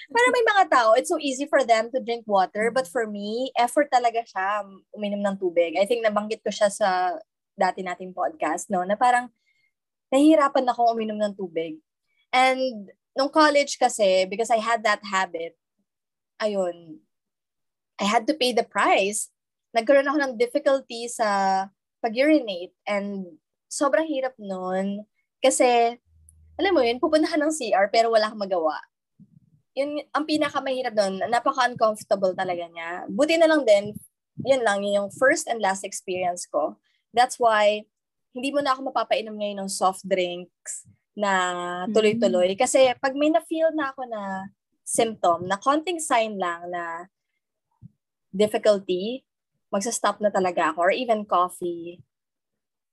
Para 0.06 0.28
may 0.30 0.44
mga 0.44 0.64
tao, 0.70 0.88
it's 0.94 1.10
so 1.10 1.18
easy 1.18 1.48
for 1.50 1.66
them 1.66 1.90
to 1.90 1.98
drink 1.98 2.22
water. 2.28 2.70
But 2.70 2.86
for 2.86 3.08
me, 3.08 3.50
effort 3.58 3.90
talaga 3.90 4.22
siya 4.22 4.62
uminom 4.94 5.22
ng 5.24 5.36
tubig. 5.40 5.74
I 5.76 5.84
think 5.88 6.04
nabanggit 6.04 6.44
ko 6.44 6.50
siya 6.52 6.70
sa 6.70 7.18
dati 7.54 7.82
nating 7.82 8.14
podcast, 8.14 8.70
no? 8.70 8.86
Na 8.86 8.94
parang 8.94 9.30
nahihirapan 10.14 10.70
ako 10.70 10.94
uminom 10.94 11.18
ng 11.18 11.34
tubig. 11.34 11.82
And 12.30 12.94
nung 13.18 13.34
college 13.34 13.74
kasi, 13.74 14.30
because 14.30 14.54
I 14.54 14.62
had 14.62 14.86
that 14.86 15.02
habit, 15.02 15.58
ayun, 16.38 17.02
I 17.98 18.06
had 18.06 18.26
to 18.30 18.34
pay 18.38 18.54
the 18.54 18.66
price. 18.66 19.30
Nagkaroon 19.74 20.06
ako 20.06 20.18
ng 20.22 20.34
difficulty 20.38 21.10
sa 21.10 21.26
pag-urinate 21.98 22.74
and 22.86 23.26
sobrang 23.66 24.06
hirap 24.06 24.38
nun. 24.38 25.02
Kasi, 25.42 25.98
alam 26.54 26.72
mo 26.74 26.82
yun, 26.82 27.02
pupuntahan 27.02 27.42
ng 27.42 27.54
CR 27.54 27.90
pero 27.90 28.14
wala 28.14 28.30
kang 28.30 28.38
magawa. 28.38 28.78
Yun, 29.74 30.06
ang 30.14 30.22
pinakamahirap 30.22 30.94
doon, 30.94 31.26
napaka-uncomfortable 31.26 32.30
talaga 32.38 32.70
niya. 32.70 33.10
Buti 33.10 33.34
na 33.34 33.50
lang 33.50 33.66
din, 33.66 33.90
yun 34.46 34.62
lang, 34.62 34.86
yun 34.86 35.02
yung 35.02 35.10
first 35.10 35.50
and 35.50 35.58
last 35.58 35.82
experience 35.82 36.46
ko. 36.46 36.78
That's 37.10 37.38
why, 37.42 37.86
hindi 38.34 38.50
mo 38.50 38.60
na 38.60 38.74
ako 38.74 38.90
mapapainom 38.90 39.38
ngayon 39.38 39.58
ng 39.62 39.70
soft 39.70 40.02
drinks 40.02 40.84
na 41.14 41.30
tuloy-tuloy. 41.94 42.52
Mm. 42.52 42.58
Kasi 42.58 42.90
pag 42.98 43.14
may 43.14 43.30
na-feel 43.30 43.70
na 43.72 43.94
ako 43.94 44.02
na 44.10 44.50
symptom, 44.82 45.46
na 45.46 45.56
konting 45.56 46.02
sign 46.02 46.34
lang 46.34 46.66
na 46.68 47.06
difficulty, 48.34 49.22
magsa-stop 49.70 50.18
na 50.18 50.34
talaga 50.34 50.74
ako. 50.74 50.90
Or 50.90 50.92
even 50.92 51.22
coffee. 51.22 52.02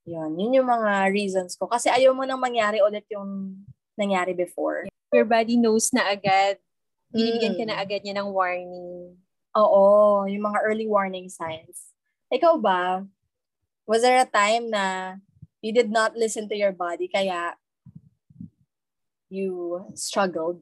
Yun, 0.05 0.37
yun 0.37 0.61
yung 0.61 0.69
mga 0.69 1.09
reasons 1.09 1.57
ko. 1.57 1.65
Kasi 1.65 1.89
ayaw 1.89 2.13
mo 2.13 2.21
nang 2.21 2.41
mangyari 2.41 2.77
ulit 2.85 3.09
yung 3.09 3.57
nangyari 3.97 4.37
before. 4.37 4.85
Your 5.09 5.25
body 5.25 5.57
knows 5.57 5.89
na 5.89 6.13
agad. 6.13 6.61
Binibigyan 7.09 7.57
mm. 7.57 7.59
ka 7.59 7.65
na 7.65 7.75
mm. 7.81 7.83
agad 7.83 8.01
niya 8.05 8.15
ng 8.21 8.29
warning. 8.29 9.17
Oo, 9.57 9.83
yung 10.29 10.45
mga 10.45 10.59
early 10.63 10.85
warning 10.85 11.27
signs. 11.27 11.91
Ikaw 12.31 12.61
ba, 12.61 13.03
was 13.89 14.05
there 14.05 14.21
a 14.21 14.29
time 14.29 14.71
na 14.71 15.17
you 15.61 15.73
did 15.73 15.89
not 15.93 16.17
listen 16.17 16.49
to 16.49 16.57
your 16.57 16.73
body 16.73 17.07
kaya 17.07 17.55
you 19.29 19.85
struggled 19.93 20.61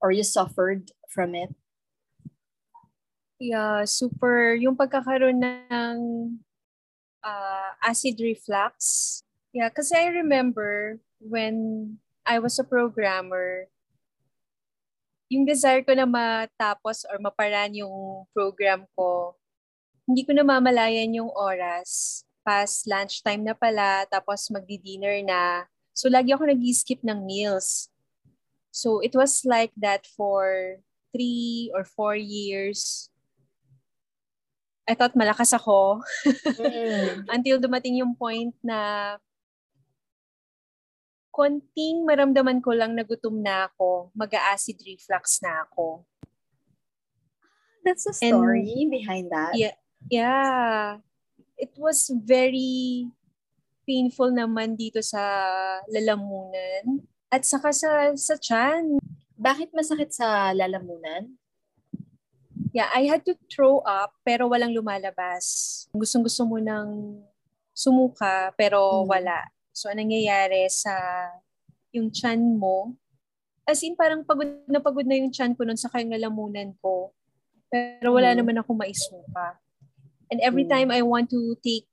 or 0.00 0.12
you 0.12 0.22
suffered 0.22 0.92
from 1.08 1.34
it? 1.34 1.50
Yeah, 3.40 3.84
super. 3.84 4.54
Yung 4.54 4.76
pagkakaroon 4.76 5.42
ng 5.42 5.96
uh, 7.24 7.70
acid 7.82 8.20
reflux. 8.20 9.20
Yeah, 9.50 9.72
kasi 9.72 9.96
I 9.96 10.22
remember 10.22 11.00
when 11.18 11.98
I 12.22 12.38
was 12.38 12.60
a 12.60 12.64
programmer, 12.64 13.66
yung 15.32 15.48
desire 15.48 15.82
ko 15.82 15.96
na 15.96 16.06
matapos 16.06 17.02
or 17.08 17.18
maparan 17.18 17.74
yung 17.74 18.28
program 18.36 18.86
ko, 18.94 19.34
hindi 20.04 20.22
ko 20.22 20.36
na 20.36 20.44
mamalayan 20.44 21.16
yung 21.16 21.32
oras. 21.32 22.22
Past 22.44 22.84
lunchtime 22.84 23.42
na 23.42 23.56
pala, 23.56 24.04
tapos 24.06 24.52
magdi-dinner 24.52 25.24
na. 25.24 25.64
So, 25.96 26.12
lagi 26.12 26.30
ako 26.36 26.46
nag-skip 26.46 27.00
ng 27.00 27.24
meals. 27.24 27.88
So, 28.68 29.00
it 29.00 29.16
was 29.16 29.42
like 29.48 29.72
that 29.80 30.04
for 30.04 30.78
three 31.14 31.72
or 31.72 31.88
four 31.88 32.14
years. 32.14 33.08
I 34.84 34.92
thought 34.92 35.16
malakas 35.16 35.56
ako. 35.56 36.04
mm. 36.60 37.24
Until 37.34 37.56
dumating 37.56 38.04
yung 38.04 38.12
point 38.12 38.52
na 38.60 39.16
konting 41.34 42.06
maramdaman 42.06 42.62
ko 42.62 42.70
lang 42.76 42.94
na 42.94 43.02
gutom 43.02 43.42
na 43.42 43.66
ako, 43.66 44.14
mag-acid 44.14 44.78
reflux 44.86 45.42
na 45.42 45.66
ako. 45.66 46.06
That's 47.82 48.06
a 48.06 48.14
story 48.14 48.86
And, 48.86 48.90
behind 48.90 49.26
that. 49.34 49.58
Yeah. 49.58 49.76
Yeah. 50.08 51.02
It 51.54 51.74
was 51.78 52.10
very 52.10 53.06
painful 53.84 54.32
naman 54.32 54.74
dito 54.80 55.04
sa 55.04 55.20
lalamunan 55.92 57.04
at 57.28 57.44
saka 57.44 57.70
sa 57.70 58.14
sa 58.16 58.34
chan. 58.40 58.98
Bakit 59.34 59.74
masakit 59.76 60.14
sa 60.14 60.54
lalamunan? 60.54 61.34
Yeah, 62.74 62.90
I 62.90 63.06
had 63.06 63.22
to 63.30 63.38
throw 63.46 63.86
up 63.86 64.18
pero 64.26 64.50
walang 64.50 64.74
lumalabas. 64.74 65.86
Gustong-gusto 65.94 66.42
mo 66.42 66.58
nang 66.58 67.22
sumuka 67.70 68.50
pero 68.58 69.02
hmm. 69.02 69.10
wala. 69.10 69.38
So 69.74 69.90
anong 69.90 70.10
nangyayari 70.10 70.66
sa 70.70 70.94
yung 71.94 72.10
chan 72.10 72.38
mo? 72.38 72.98
As 73.66 73.82
in 73.82 73.94
parang 73.94 74.26
pagod 74.26 74.50
na 74.66 74.82
pagod 74.82 75.06
na 75.06 75.18
yung 75.18 75.30
chan 75.30 75.54
ko 75.54 75.62
nun 75.62 75.78
sa 75.78 75.90
kayong 75.90 76.14
lalamunan 76.18 76.74
ko. 76.82 77.14
Pero 77.70 78.14
wala 78.14 78.34
hmm. 78.34 78.38
naman 78.42 78.58
ako 78.62 78.70
maisuka. 78.74 79.58
And 80.30 80.40
every 80.40 80.64
hmm. 80.64 80.72
time 80.72 80.88
I 80.90 81.02
want 81.02 81.30
to 81.30 81.56
take 81.62 81.86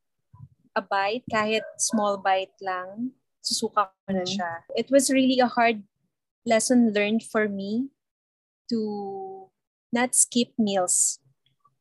a 0.75 0.81
bite, 0.81 1.23
kahit 1.27 1.63
small 1.77 2.17
bite 2.17 2.55
lang, 2.63 3.11
susuka 3.41 3.89
ko 3.89 4.09
na 4.09 4.23
mm-hmm. 4.23 4.31
siya. 4.37 4.51
It 4.77 4.87
was 4.93 5.09
really 5.09 5.41
a 5.41 5.49
hard 5.49 5.83
lesson 6.45 6.93
learned 6.93 7.25
for 7.25 7.49
me 7.49 7.89
to 8.69 9.49
not 9.91 10.15
skip 10.15 10.53
meals. 10.55 11.19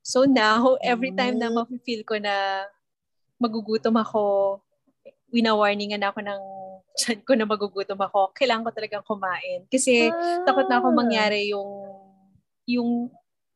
So 0.03 0.25
now, 0.25 0.77
every 0.83 1.13
time 1.13 1.39
na 1.39 1.53
mm-hmm. 1.53 1.63
mafe-feel 1.63 2.03
ko 2.03 2.19
na 2.19 2.67
magugutom 3.39 3.95
ako, 4.01 4.59
wina-warningan 5.31 6.03
ako 6.03 6.19
ng 6.25 6.43
chan 7.01 7.23
ko 7.23 7.39
na 7.39 7.47
magugutom 7.47 8.01
ako, 8.03 8.35
kailangan 8.35 8.67
ko 8.67 8.73
talagang 8.75 9.05
kumain. 9.07 9.65
Kasi 9.71 10.11
ah. 10.11 10.43
takot 10.43 10.67
na 10.67 10.83
ako 10.83 10.91
mangyari 10.91 11.55
yung, 11.55 11.71
yung, 12.67 12.91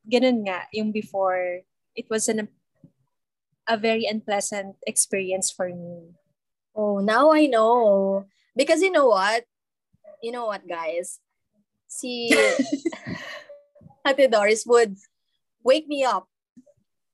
ganun 0.07 0.47
nga, 0.47 0.69
yung 0.71 0.95
before, 0.95 1.67
it 1.99 2.07
was 2.07 2.31
an 2.31 2.47
a 3.69 3.77
very 3.77 4.05
unpleasant 4.05 4.77
experience 4.87 5.51
for 5.51 5.69
me. 5.69 6.15
Oh, 6.75 6.99
now 7.01 7.33
I 7.33 7.47
know. 7.47 8.27
Because 8.57 8.83
you 8.83 8.91
know 8.91 9.09
what? 9.09 9.45
You 10.23 10.33
know 10.33 10.47
what, 10.47 10.67
guys? 10.67 11.21
Si 11.87 12.31
Ate 14.07 14.29
Doris 14.29 14.67
would 14.67 14.97
wake 15.65 15.89
me 15.89 16.05
up. 16.05 16.29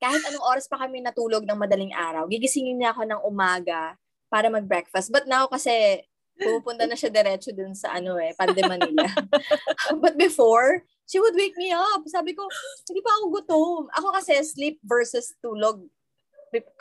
Kahit 0.00 0.24
anong 0.26 0.46
oras 0.48 0.66
pa 0.66 0.80
kami 0.80 1.04
natulog 1.04 1.44
ng 1.44 1.60
madaling 1.60 1.92
araw, 1.92 2.24
gigisingin 2.24 2.80
niya 2.80 2.96
ako 2.96 3.04
ng 3.04 3.20
umaga 3.20 4.00
para 4.32 4.48
mag-breakfast. 4.48 5.12
But 5.12 5.28
now 5.28 5.44
kasi 5.46 6.02
pupunta 6.40 6.88
na 6.88 6.96
siya 6.96 7.12
diretso 7.12 7.52
dun 7.52 7.76
sa 7.76 8.00
ano 8.00 8.16
eh, 8.16 8.32
Pande 8.32 8.64
Manila. 8.64 9.06
But 10.02 10.16
before, 10.16 10.88
she 11.04 11.20
would 11.20 11.36
wake 11.36 11.54
me 11.60 11.70
up. 11.76 12.00
Sabi 12.08 12.32
ko, 12.32 12.48
hindi 12.88 13.04
pa 13.04 13.12
ako 13.20 13.24
gutom. 13.38 13.80
Ako 13.92 14.08
kasi 14.16 14.40
sleep 14.40 14.80
versus 14.80 15.36
tulog 15.44 15.84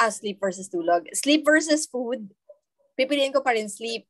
ah, 0.02 0.12
sleep 0.12 0.42
versus 0.42 0.70
tulog. 0.70 1.06
Sleep 1.14 1.46
versus 1.46 1.86
food. 1.86 2.34
Pipiliin 2.98 3.32
ko 3.32 3.46
pa 3.46 3.56
rin 3.56 3.70
sleep. 3.70 4.10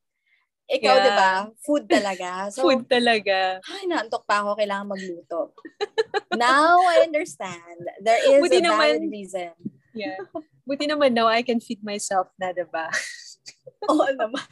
Ikaw, 0.70 0.94
yeah. 0.94 1.06
di 1.06 1.12
ba? 1.18 1.32
Food 1.66 1.90
talaga. 1.90 2.30
So, 2.54 2.70
food 2.70 2.86
talaga. 2.86 3.58
Ay, 3.66 3.90
naantok 3.90 4.22
pa 4.30 4.46
ako. 4.46 4.54
Kailangan 4.54 4.94
magluto. 4.94 5.58
now, 6.38 6.78
I 6.86 7.10
understand. 7.10 7.82
There 8.06 8.22
is 8.22 8.42
Buti 8.46 8.62
a 8.62 8.70
valid 8.70 9.02
naman, 9.02 9.10
reason. 9.10 9.54
Yeah. 9.98 10.22
Buti 10.70 10.86
naman 10.86 11.18
now, 11.18 11.26
I 11.26 11.42
can 11.42 11.58
feed 11.58 11.82
myself 11.82 12.30
na, 12.38 12.54
di 12.54 12.70
ba? 12.70 12.86
Oo 13.90 14.06
naman. 14.14 14.46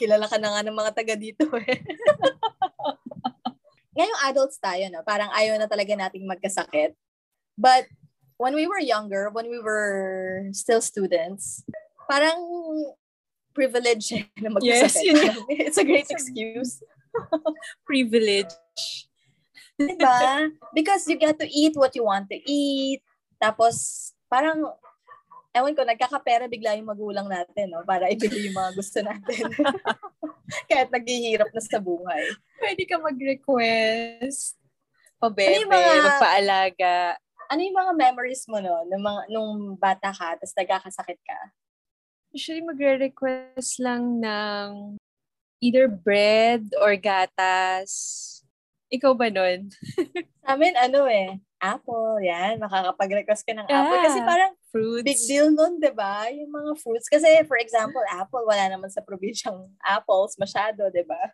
Kilala 0.00 0.24
ka 0.24 0.40
na 0.40 0.56
nga 0.56 0.64
ng 0.64 0.76
mga 0.76 0.92
taga 0.96 1.14
dito 1.16 1.44
eh. 1.60 1.84
Ngayong 3.96 4.20
adults 4.28 4.56
tayo, 4.56 4.88
no? 4.88 5.04
Parang 5.04 5.28
ayaw 5.36 5.60
na 5.60 5.68
talaga 5.68 5.92
nating 5.92 6.24
magkasakit. 6.24 6.96
But 7.56 7.88
when 8.36 8.54
we 8.54 8.66
were 8.66 8.80
younger, 8.80 9.30
when 9.32 9.48
we 9.50 9.58
were 9.58 10.48
still 10.52 10.80
students, 10.80 11.64
parang 12.08 12.36
privilege 13.56 14.12
na 14.42 14.52
magkasakit. 14.52 14.92
Yes, 14.92 14.96
yun. 15.00 15.32
It's 15.68 15.80
a 15.80 15.84
great 15.84 16.08
excuse. 16.08 16.80
privilege. 17.88 18.52
diba? 19.76 20.52
Because 20.72 21.08
you 21.08 21.16
get 21.16 21.40
to 21.40 21.48
eat 21.48 21.76
what 21.76 21.96
you 21.96 22.04
want 22.04 22.28
to 22.28 22.38
eat. 22.44 23.00
Tapos, 23.40 24.12
parang, 24.28 24.72
ewan 25.52 25.76
ko, 25.76 25.84
nagkakapera 25.84 26.48
bigla 26.48 26.76
yung 26.76 26.88
magulang 26.88 27.28
natin, 27.28 27.72
no? 27.72 27.84
Para 27.84 28.08
ibigay 28.12 28.48
yung 28.48 28.56
mga 28.56 28.72
gusto 28.76 29.00
natin. 29.04 29.52
Kahit 30.68 30.88
naghihirap 30.92 31.52
na 31.52 31.60
sa 31.60 31.80
buhay. 31.80 32.24
Pwede 32.56 32.84
ka 32.88 33.00
mag-request. 33.00 34.56
Pabebe, 35.16 35.64
ano 35.64 35.72
mga, 35.72 35.92
magpaalaga 36.04 36.92
ano 37.50 37.60
yung 37.62 37.76
mga 37.76 37.92
memories 37.94 38.44
mo 38.50 38.58
no, 38.58 38.82
nung, 38.86 39.02
mga, 39.02 39.20
nung 39.30 39.52
bata 39.78 40.10
ka, 40.12 40.38
tapos 40.38 40.54
nagkakasakit 40.56 41.20
ka? 41.22 41.40
Usually 42.34 42.62
magre-request 42.62 43.80
lang 43.80 44.20
ng 44.20 44.98
either 45.60 45.88
bread 45.88 46.68
or 46.82 46.96
gatas. 46.98 48.22
Ikaw 48.92 49.12
ba 49.18 49.32
nun? 49.32 49.72
Sa 50.46 50.54
amin, 50.54 50.78
ano 50.78 51.10
eh, 51.10 51.42
apple, 51.58 52.22
yan. 52.22 52.62
Makakapag-request 52.62 53.42
ka 53.42 53.52
ng 53.56 53.66
apple. 53.66 54.00
Kasi 54.04 54.18
ah, 54.22 54.26
parang 54.26 54.52
fruits. 54.70 55.06
big 55.06 55.20
deal 55.26 55.50
nun, 55.50 55.82
di 55.82 55.90
ba? 55.90 56.30
Yung 56.30 56.52
mga 56.52 56.72
fruits. 56.78 57.10
Kasi, 57.10 57.42
for 57.50 57.58
example, 57.58 58.02
apple, 58.06 58.46
wala 58.46 58.70
naman 58.70 58.92
sa 58.92 59.02
probinsyang 59.02 59.66
apples 59.82 60.38
masyado, 60.38 60.86
di 60.92 61.02
ba? 61.02 61.18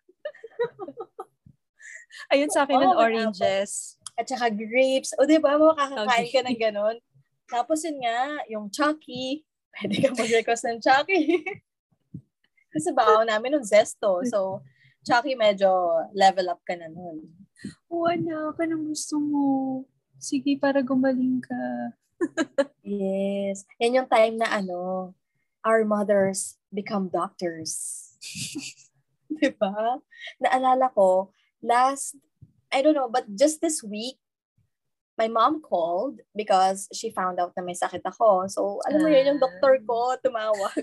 Ayun 2.33 2.49
sa 2.49 2.65
akin, 2.65 2.81
oh, 2.81 2.97
oranges. 2.97 4.01
At 4.19 4.29
saka 4.29 4.53
grapes. 4.53 5.17
O, 5.17 5.25
di 5.25 5.41
ba, 5.41 5.57
makakakain 5.57 6.29
ka 6.29 6.41
ng 6.45 6.59
ganun. 6.61 6.97
Tapos 7.49 7.85
yun 7.85 8.01
nga, 8.01 8.45
yung 8.49 8.69
Chucky, 8.69 9.45
pwede 9.77 9.95
ka 10.01 10.09
mag-request 10.13 10.65
ng 10.69 10.81
Chucky. 10.81 11.45
Kasi 12.73 12.89
baon 12.93 13.29
namin 13.29 13.61
ng 13.61 13.67
zesto. 13.67 14.25
So, 14.25 14.65
Chucky, 15.05 15.37
medyo 15.37 15.69
level 16.17 16.49
up 16.49 16.61
ka 16.65 16.77
na 16.77 16.89
nun. 16.89 17.29
Oo, 17.93 18.09
anak, 18.09 18.57
anong 18.57 18.93
gusto 18.93 19.21
mo? 19.21 19.45
Sige, 20.17 20.57
para 20.57 20.81
gumaling 20.81 21.41
ka. 21.43 21.63
Yes. 22.83 23.63
Yan 23.79 24.03
yung 24.03 24.11
time 24.11 24.39
na 24.39 24.59
ano, 24.59 25.11
our 25.63 25.87
mothers 25.87 26.59
become 26.71 27.07
doctors. 27.11 28.11
diba? 29.43 30.03
Naalala 30.39 30.91
ko, 30.95 31.35
last, 31.63 32.19
I 32.73 32.81
don't 32.81 32.97
know, 32.97 33.13
but 33.13 33.29
just 33.37 33.61
this 33.61 33.85
week, 33.85 34.17
my 35.21 35.29
mom 35.29 35.61
called 35.61 36.25
because 36.35 36.89
she 36.97 37.13
found 37.13 37.37
out 37.39 37.53
na 37.53 37.63
may 37.63 37.77
sakit 37.77 38.01
ako. 38.01 38.49
So, 38.49 38.81
alam 38.89 39.05
mo 39.05 39.09
yun, 39.13 39.37
yung 39.37 39.41
doktor 39.45 39.77
ko 39.85 40.17
tumawag. 40.25 40.73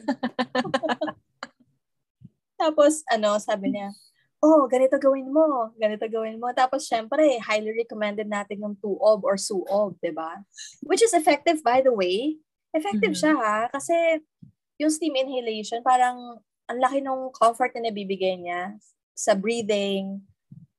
Tapos, 2.62 3.02
ano, 3.10 3.42
sabi 3.42 3.74
niya, 3.74 3.90
oh, 4.44 4.70
ganito 4.70 5.02
gawin 5.02 5.34
mo, 5.34 5.74
ganito 5.82 6.06
gawin 6.06 6.38
mo. 6.38 6.54
Tapos, 6.54 6.86
syempre, 6.86 7.42
highly 7.42 7.74
recommended 7.74 8.30
natin 8.30 8.62
yung 8.62 8.78
tuob 8.78 9.26
or 9.26 9.36
suob, 9.36 9.98
di 10.04 10.14
ba? 10.14 10.46
Which 10.86 11.02
is 11.02 11.16
effective, 11.18 11.66
by 11.66 11.82
the 11.82 11.92
way. 11.92 12.38
Effective 12.76 13.16
Mhm. 13.16 13.20
siya, 13.20 13.34
ha? 13.34 13.60
Kasi, 13.74 14.22
yung 14.78 14.94
steam 14.94 15.18
inhalation, 15.18 15.82
parang, 15.82 16.38
ang 16.70 16.78
laki 16.78 17.02
ng 17.02 17.34
comfort 17.34 17.74
na 17.74 17.90
nabibigay 17.90 18.38
niya 18.38 18.78
sa 19.18 19.34
breathing 19.34 20.22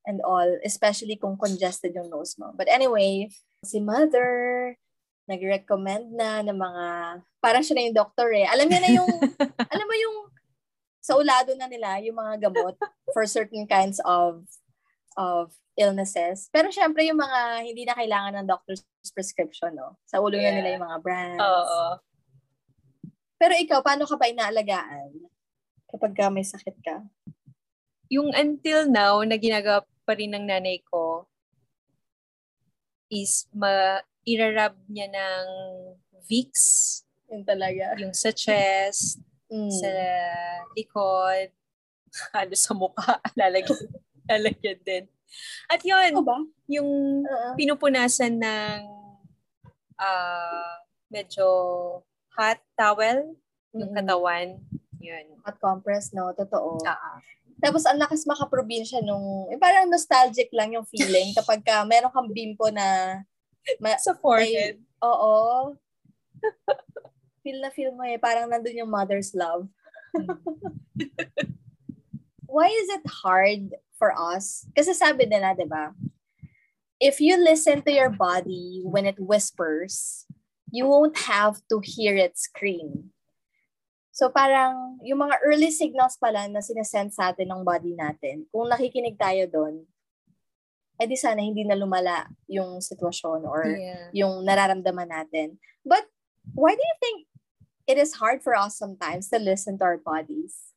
and 0.07 0.21
all, 0.25 0.49
especially 0.65 1.17
kung 1.17 1.37
congested 1.37 1.93
yung 1.93 2.09
nose 2.09 2.37
mo. 2.41 2.53
But 2.57 2.69
anyway, 2.69 3.29
si 3.65 3.81
mother, 3.81 4.75
nag-recommend 5.29 6.17
na 6.17 6.41
ng 6.43 6.57
mga, 6.57 6.85
parang 7.39 7.63
siya 7.63 7.77
na 7.77 7.85
yung 7.87 7.99
doctor 7.99 8.33
eh. 8.33 8.49
Alam 8.49 8.67
niya 8.67 8.81
na 8.81 8.91
yung, 8.91 9.11
alam 9.73 9.87
mo 9.87 9.95
yung, 9.95 10.17
sa 11.01 11.17
ulado 11.17 11.53
na 11.57 11.69
nila, 11.69 12.01
yung 12.05 12.17
mga 12.17 12.51
gamot 12.51 12.77
for 13.13 13.25
certain 13.25 13.65
kinds 13.65 14.01
of 14.05 14.45
of 15.19 15.51
illnesses. 15.75 16.47
Pero 16.53 16.71
syempre 16.71 17.03
yung 17.09 17.19
mga 17.19 17.67
hindi 17.67 17.83
na 17.83 17.97
kailangan 17.97 18.37
ng 18.41 18.47
doctor's 18.47 18.85
prescription, 19.11 19.75
no? 19.75 19.97
Sa 20.07 20.21
ulo 20.23 20.37
na 20.39 20.49
Yeah. 20.49 20.57
nila 20.61 20.69
yung 20.77 20.85
mga 20.87 20.99
brands. 21.03 21.41
Oo. 21.43 21.83
Pero 23.41 23.53
ikaw, 23.57 23.81
paano 23.81 24.05
ka 24.05 24.15
ba 24.21 24.29
inaalagaan 24.29 25.11
kapag 25.91 26.13
ka 26.15 26.29
may 26.29 26.45
sakit 26.45 26.77
ka? 26.85 27.01
Yung 28.11 28.35
until 28.35 28.91
now, 28.91 29.23
na 29.23 29.39
ginagawa 29.39 29.87
pa 30.03 30.19
rin 30.19 30.35
ng 30.35 30.43
nanay 30.43 30.83
ko, 30.83 31.31
is 33.07 33.47
ma 33.55 34.03
irarab 34.27 34.75
niya 34.87 35.07
ng 35.07 35.47
Vicks, 36.27 37.03
Yun 37.27 37.43
talaga. 37.43 37.95
yung 37.99 38.11
sa 38.13 38.31
chest, 38.31 39.23
Mm. 39.51 39.67
sa 39.67 39.91
likod, 40.75 41.51
halos 42.31 42.63
sa 42.67 42.71
mukha, 42.71 43.19
lalagyan, 43.41 43.79
lalagyan 44.27 44.79
din. 44.83 45.05
At 45.67 45.83
yun, 45.83 46.15
Ano 46.15 46.23
ba? 46.23 46.39
yung 46.67 46.91
Oo. 47.23 47.49
pinupunasan 47.55 48.39
ng 48.39 48.79
ah 49.99 50.79
medyo 51.11 51.47
hot 52.35 52.63
towel, 52.75 53.35
yung 53.75 53.91
Mm-mm. 53.91 53.99
katawan. 53.99 54.49
Yun. 55.03 55.27
Hot 55.43 55.59
compress, 55.59 56.15
no? 56.15 56.31
Totoo. 56.31 56.79
Ah, 56.87 57.19
Tapos 57.61 57.85
ang 57.85 58.01
lakas 58.01 58.25
makaprobinsya 58.25 59.05
nung, 59.05 59.47
eh, 59.53 59.61
parang 59.61 59.87
nostalgic 59.87 60.49
lang 60.57 60.73
yung 60.73 60.89
feeling 60.89 61.31
kapag 61.39 61.61
ka 61.61 61.85
meron 61.85 62.13
kang 62.13 62.33
bimpo 62.33 62.73
na, 62.73 63.21
ma- 63.79 64.01
sa 64.01 64.17
forehead. 64.17 64.81
oo, 65.05 65.77
feel 67.45 67.61
na 67.61 67.69
feel 67.69 67.93
mo 67.93 68.05
eh, 68.09 68.17
parang 68.17 68.49
nandun 68.49 68.81
yung 68.81 68.91
mother's 68.91 69.37
love. 69.37 69.69
Why 72.51 72.67
is 72.67 72.89
it 72.91 73.07
hard 73.23 73.77
for 73.95 74.11
us? 74.11 74.67
Kasi 74.75 74.97
sabi 74.97 75.29
nila, 75.29 75.55
di 75.55 75.69
ba? 75.69 75.95
If 77.01 77.21
you 77.23 77.39
listen 77.39 77.81
to 77.87 77.93
your 77.93 78.11
body 78.11 78.83
when 78.85 79.07
it 79.07 79.17
whispers, 79.17 80.27
you 80.69 80.89
won't 80.89 81.17
have 81.31 81.63
to 81.71 81.81
hear 81.81 82.17
it 82.17 82.37
scream. 82.37 83.15
So 84.21 84.29
parang 84.29 85.01
yung 85.01 85.25
mga 85.25 85.41
early 85.49 85.73
signals 85.73 86.21
pala 86.21 86.45
na 86.45 86.61
sinesend 86.61 87.09
sa 87.09 87.33
atin 87.33 87.49
ng 87.49 87.65
body 87.65 87.97
natin, 87.97 88.45
kung 88.53 88.69
nakikinig 88.69 89.17
tayo 89.17 89.49
doon, 89.49 89.89
eh 91.01 91.09
di 91.09 91.17
sana 91.17 91.41
hindi 91.41 91.65
na 91.65 91.73
lumala 91.73 92.29
yung 92.45 92.85
sitwasyon 92.85 93.49
or 93.49 93.65
Yeah. 93.65 94.13
yung 94.13 94.45
nararamdaman 94.45 95.09
natin. 95.09 95.57
But 95.89 96.05
why 96.53 96.77
do 96.77 96.85
you 96.85 96.97
think 97.01 97.19
it 97.89 97.97
is 97.97 98.21
hard 98.21 98.45
for 98.45 98.53
us 98.53 98.77
sometimes 98.77 99.33
to 99.33 99.41
listen 99.41 99.81
to 99.81 99.89
our 99.89 99.97
bodies? 99.97 100.77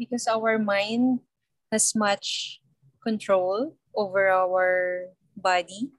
Because 0.00 0.24
our 0.24 0.56
mind 0.56 1.20
has 1.68 1.92
much 1.92 2.56
control 3.04 3.76
over 3.92 4.32
our 4.32 5.12
body. 5.36 5.92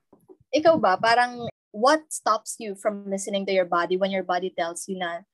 Ikaw 0.57 0.81
ba, 0.81 0.97
parang 0.97 1.45
what 1.69 2.09
stops 2.09 2.57
you 2.57 2.73
from 2.73 3.05
listening 3.05 3.45
to 3.45 3.53
your 3.53 3.69
body 3.69 3.93
when 3.93 4.09
your 4.09 4.25
body 4.25 4.49
tells 4.49 4.89
you 4.89 4.97
na, 4.97 5.28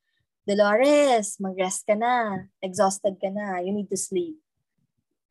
Dolores, 0.45 1.41
mag-rest 1.41 1.89
ka 1.89 1.97
na, 1.97 2.45
exhausted 2.61 3.17
ka 3.17 3.33
na, 3.33 3.65
you 3.65 3.73
need 3.73 3.89
to 3.89 3.97
sleep. 3.97 4.37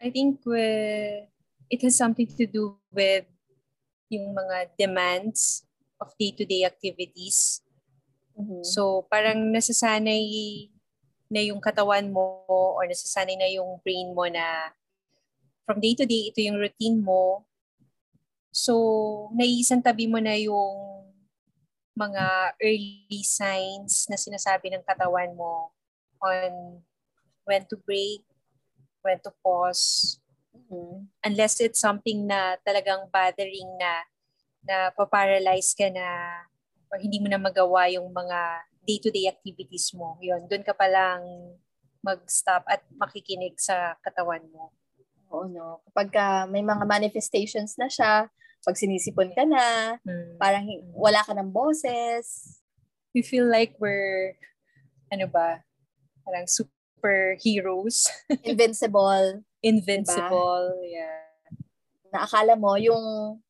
I 0.02 0.10
think 0.10 0.42
we, 0.42 0.66
it 1.70 1.80
has 1.86 1.94
something 1.94 2.26
to 2.26 2.44
do 2.50 2.74
with 2.90 3.24
yung 4.10 4.34
mga 4.34 4.74
demands 4.74 5.62
of 6.02 6.10
day-to-day 6.18 6.66
activities. 6.66 7.62
Mhm. 8.34 8.66
So, 8.66 9.06
parang 9.06 9.54
nasasanay 9.54 10.26
na 11.30 11.40
yung 11.46 11.62
katawan 11.62 12.10
mo 12.10 12.42
or 12.76 12.84
nasasanay 12.84 13.38
na 13.38 13.48
yung 13.48 13.78
brain 13.86 14.10
mo 14.12 14.26
na 14.26 14.74
from 15.64 15.80
day 15.80 15.94
to 15.96 16.04
day, 16.04 16.28
ito 16.28 16.42
yung 16.44 16.60
routine 16.60 17.00
mo. 17.00 17.46
So, 18.54 19.30
naiisang 19.34 19.82
tabi 19.82 20.06
mo 20.06 20.20
na 20.20 20.36
yung 20.36 20.93
mga 21.94 22.54
early 22.58 23.22
signs 23.22 24.06
na 24.10 24.18
sinasabi 24.18 24.70
ng 24.74 24.82
katawan 24.82 25.30
mo 25.38 25.70
on 26.18 26.82
when 27.46 27.62
to 27.70 27.78
break, 27.86 28.26
when 29.04 29.18
to 29.22 29.30
pause, 29.44 30.18
Mhm. 30.54 31.10
unless 31.26 31.58
it's 31.62 31.82
something 31.82 32.26
na 32.26 32.56
talagang 32.62 33.06
bothering 33.10 33.68
na 33.78 34.06
na 34.64 34.76
paparalyze 34.94 35.74
ka 35.76 35.90
na 35.92 36.06
or 36.90 36.98
hindi 37.02 37.20
mo 37.20 37.28
na 37.28 37.36
magawa 37.42 37.90
yung 37.92 38.08
mga 38.14 38.64
day-to-day 38.86 39.28
activities 39.28 39.92
mo. 39.92 40.16
Yun, 40.22 40.46
doon 40.48 40.64
ka 40.64 40.72
palang 40.72 41.24
mag-stop 42.04 42.64
at 42.68 42.84
makikinig 42.96 43.56
sa 43.60 43.96
katawan 44.04 44.44
mo. 44.52 44.72
Oo, 45.32 45.48
no. 45.48 45.80
Kapag 45.90 46.08
ka 46.12 46.26
may 46.48 46.60
mga 46.62 46.84
manifestations 46.84 47.74
na 47.80 47.88
siya, 47.90 48.28
pag 48.64 48.80
sinisipon 48.80 49.30
ka 49.36 49.44
na, 49.44 50.00
parang 50.40 50.64
hi- 50.64 50.84
wala 50.96 51.20
ka 51.20 51.36
ng 51.36 51.52
boses. 51.52 52.58
We 53.12 53.22
feel 53.22 53.46
like 53.46 53.76
we're, 53.78 54.34
ano 55.12 55.28
ba, 55.28 55.62
parang 56.24 56.48
superheroes, 56.48 58.08
invincible, 58.48 59.44
invincible. 59.62 60.72
Yeah. 60.88 61.24
na 62.14 62.30
akala 62.30 62.54
mo 62.54 62.78
yung 62.78 63.42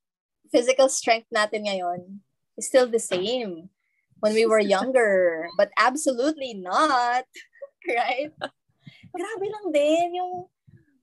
physical 0.49 0.89
strength 0.89 1.29
natin 1.29 1.69
ngayon 1.69 2.25
is 2.57 2.65
still 2.65 2.89
the 2.89 3.03
same 3.03 3.69
when 4.25 4.33
we 4.33 4.49
were 4.49 4.63
younger. 4.63 5.45
But 5.61 5.69
absolutely 5.77 6.57
not. 6.57 7.29
Right? 7.85 8.33
Grabe 9.13 9.47
lang 9.53 9.67
din 9.69 10.17
yung 10.17 10.33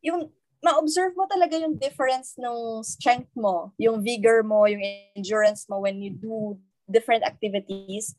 yung 0.01 0.33
ma-observe 0.61 1.17
mo 1.17 1.25
talaga 1.25 1.57
yung 1.57 1.75
difference 1.77 2.37
ng 2.37 2.85
strength 2.85 3.33
mo, 3.33 3.73
yung 3.81 4.01
vigor 4.05 4.45
mo, 4.45 4.69
yung 4.69 4.81
endurance 5.17 5.65
mo 5.65 5.81
when 5.81 5.97
you 6.01 6.13
do 6.13 6.57
different 6.85 7.25
activities. 7.25 8.13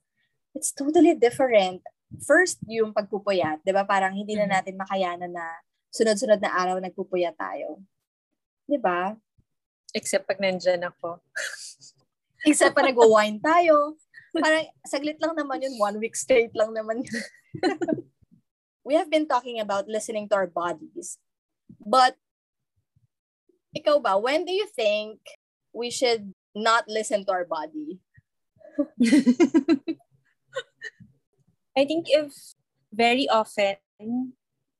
It's 0.52 0.74
totally 0.74 1.14
different. 1.14 1.80
First, 2.26 2.60
yung 2.68 2.92
pagpupuyat, 2.92 3.64
'di 3.64 3.72
ba? 3.72 3.86
Parang 3.88 4.12
hindi 4.12 4.36
na 4.36 4.44
Mhm. 4.44 4.52
natin 4.52 4.74
makayanan 4.76 5.32
na 5.32 5.46
sunod-sunod 5.94 6.42
na 6.42 6.52
araw 6.52 6.76
nagpupuyat 6.82 7.38
tayo. 7.38 7.80
'Di 8.68 8.76
ba? 8.76 9.16
Except 9.94 10.26
pag 10.26 10.40
nandyan 10.42 10.82
ako. 10.84 11.22
Except 12.48 12.74
pa 12.74 12.82
nag-wine 12.82 13.38
tayo. 13.38 13.96
Parang 14.34 14.66
saglit 14.84 15.20
lang 15.22 15.38
naman 15.38 15.62
yun. 15.62 15.78
One 15.78 15.96
week 16.02 16.18
straight 16.18 16.50
lang 16.58 16.74
naman 16.74 17.04
yun. 17.06 17.22
we 18.88 18.94
have 18.98 19.08
been 19.12 19.28
talking 19.28 19.60
about 19.60 19.86
listening 19.86 20.26
to 20.28 20.34
our 20.36 20.50
bodies. 20.50 21.18
But, 21.82 22.18
ikaw 23.72 23.98
ba, 24.00 24.16
when 24.20 24.44
do 24.44 24.52
you 24.52 24.68
think 24.68 25.18
we 25.72 25.90
should 25.90 26.32
not 26.54 26.84
listen 26.88 27.24
to 27.24 27.32
our 27.32 27.48
body? 27.48 28.00
I 31.76 31.88
think 31.88 32.06
if 32.12 32.32
very 32.92 33.24
often 33.28 33.80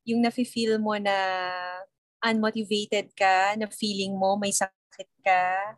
yung 0.05 0.20
nafe-feel 0.20 0.76
mo 0.76 1.00
na 1.00 1.16
unmotivated 2.20 3.16
ka, 3.16 3.57
na 3.57 3.66
feeling 3.72 4.12
mo 4.14 4.37
may 4.37 4.52
sakit 4.52 5.09
ka, 5.24 5.76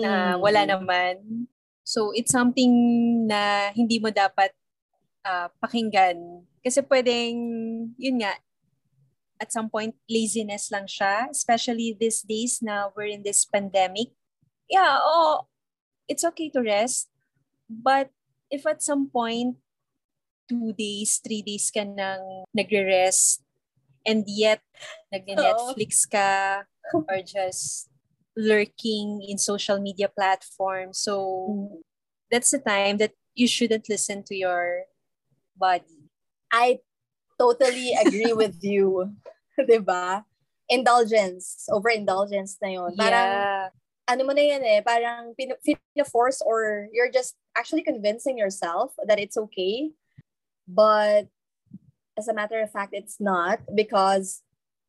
na 0.00 0.36
Hmm. 0.36 0.40
wala 0.40 0.64
naman. 0.68 1.46
So 1.82 2.12
it's 2.14 2.32
something 2.32 2.72
na 3.26 3.72
hindi 3.74 3.98
mo 3.98 4.08
dapat 4.12 4.52
ah, 5.24 5.50
pakinggan. 5.60 6.46
Kasi 6.62 6.82
pwedeng, 6.86 7.36
yun 7.98 8.22
nga, 8.22 8.34
at 9.42 9.50
some 9.50 9.66
point 9.66 9.98
laziness 10.06 10.70
lang 10.70 10.86
siya, 10.86 11.26
especially 11.34 11.98
these 11.98 12.22
days 12.22 12.62
na 12.62 12.94
we're 12.94 13.10
in 13.10 13.26
this 13.26 13.42
pandemic. 13.42 14.14
Yeah, 14.70 15.02
oh, 15.02 15.50
it's 16.06 16.22
okay 16.22 16.46
to 16.54 16.62
rest. 16.62 17.10
But 17.66 18.14
if 18.46 18.62
at 18.62 18.86
some 18.86 19.10
point, 19.10 19.58
two 20.46 20.70
days, 20.78 21.18
three 21.18 21.42
days 21.42 21.74
ka 21.74 21.82
nang 21.82 22.46
nagre-rest, 22.54 23.42
and 24.06 24.22
yet 24.30 24.62
nag-Netflix 25.10 26.06
ka, 26.06 26.62
or 26.94 27.18
just 27.26 27.90
lurking 28.36 29.24
in 29.26 29.38
social 29.38 29.80
media 29.82 30.08
platforms. 30.08 31.02
So, 31.02 31.82
that's 32.30 32.50
the 32.50 32.60
time 32.60 32.96
that 33.02 33.12
you 33.34 33.48
shouldn't 33.48 33.88
listen 33.88 34.22
to 34.28 34.34
your 34.36 34.84
body. 35.56 36.08
I 36.52 36.80
totally 37.38 37.96
agree 37.96 38.32
with 38.32 38.60
you. 38.60 39.16
'di 39.66 39.80
ba? 39.84 40.24
Indulgence, 40.70 41.68
overindulgence 41.68 42.56
na 42.62 42.68
'yon. 42.72 42.92
Parang 42.96 43.28
yeah. 43.28 43.64
ano 44.08 44.22
mo 44.24 44.32
na 44.32 44.44
yan 44.44 44.62
eh, 44.64 44.80
parang 44.80 45.36
pin- 45.36 45.58
force 46.08 46.40
or 46.42 46.88
you're 46.92 47.12
just 47.12 47.36
actually 47.56 47.82
convincing 47.84 48.38
yourself 48.38 48.96
that 49.06 49.20
it's 49.20 49.36
okay. 49.36 49.92
But 50.64 51.28
as 52.16 52.28
a 52.28 52.34
matter 52.34 52.60
of 52.60 52.70
fact, 52.70 52.92
it's 52.92 53.20
not 53.20 53.60
because 53.74 54.42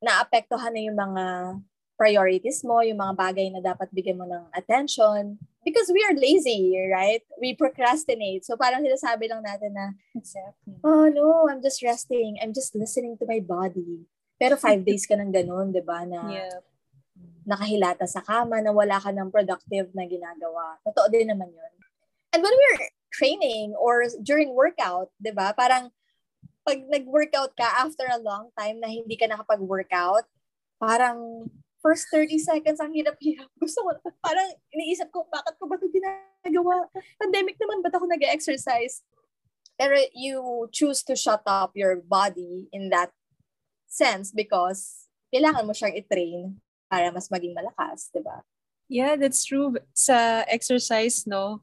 naapektuhan 0.04 0.76
na 0.76 0.82
yung 0.84 1.00
mga 1.00 1.26
priorities 1.96 2.64
mo, 2.68 2.82
yung 2.84 3.00
mga 3.00 3.16
bagay 3.16 3.48
na 3.54 3.64
dapat 3.64 3.88
bigyan 3.94 4.20
mo 4.20 4.26
ng 4.28 4.52
attention. 4.52 5.40
Because 5.64 5.88
we 5.96 6.04
are 6.04 6.12
lazy, 6.12 6.76
right? 6.92 7.24
We 7.40 7.56
procrastinate. 7.56 8.44
So 8.44 8.60
parang 8.60 8.84
sinasabi 8.84 9.32
lang 9.32 9.48
natin 9.48 9.72
na, 9.72 9.96
Exactly. 10.12 10.76
oh 10.84 11.08
no, 11.08 11.48
I'm 11.48 11.64
just 11.64 11.80
resting. 11.80 12.36
I'm 12.44 12.52
just 12.52 12.76
listening 12.76 13.16
to 13.24 13.26
my 13.26 13.40
body. 13.40 14.04
Pero 14.38 14.58
five 14.58 14.82
days 14.88 15.06
ka 15.06 15.16
nang 15.18 15.32
ganun, 15.34 15.74
di 15.74 15.84
ba? 15.84 16.04
Na 16.08 16.20
Yeah. 16.30 16.60
nakahilata 17.44 18.08
sa 18.08 18.24
kama, 18.24 18.64
na 18.64 18.72
wala 18.72 18.98
ka 18.98 19.12
ng 19.12 19.28
productive 19.28 19.92
na 19.92 20.08
ginagawa. 20.08 20.80
Totoo 20.88 21.12
din 21.12 21.28
naman 21.28 21.52
yun. 21.52 21.74
And 22.32 22.40
when 22.42 22.56
we're 22.56 22.88
training 23.14 23.76
or 23.78 24.08
during 24.24 24.56
workout, 24.56 25.12
di 25.20 25.30
ba? 25.36 25.52
Parang 25.54 25.92
pag 26.64 26.80
nag-workout 26.88 27.54
ka 27.60 27.84
after 27.84 28.08
a 28.08 28.18
long 28.24 28.50
time 28.56 28.80
na 28.80 28.88
hindi 28.88 29.20
ka 29.20 29.28
nakapag-workout, 29.28 30.24
parang 30.80 31.52
first 31.84 32.08
30 32.10 32.40
seconds 32.40 32.80
ang 32.80 32.96
hirap-hirap. 32.96 33.52
Gusto 33.62 33.84
ko, 33.84 33.92
parang 34.24 34.48
iniisip 34.72 35.12
ko, 35.12 35.28
bakit 35.28 35.60
ko 35.60 35.68
ba 35.68 35.76
ito 35.76 35.92
ginagawa? 35.92 36.88
Pandemic 37.20 37.60
naman, 37.60 37.84
ba't 37.84 37.94
ako 37.94 38.08
nag-exercise? 38.08 39.04
Pero 39.76 40.00
you 40.16 40.66
choose 40.72 41.04
to 41.04 41.14
shut 41.20 41.44
up 41.44 41.76
your 41.76 42.00
body 42.00 42.72
in 42.72 42.88
that 42.90 43.12
sense 43.94 44.34
because 44.34 45.06
kailangan 45.30 45.70
mo 45.70 45.74
siyang 45.78 45.94
i-train 45.94 46.58
para 46.90 47.14
mas 47.14 47.30
maging 47.30 47.54
malakas, 47.54 48.10
di 48.10 48.22
ba? 48.26 48.42
Yeah, 48.90 49.14
that's 49.18 49.46
true. 49.46 49.78
Sa 49.94 50.46
exercise, 50.50 51.30
no, 51.30 51.62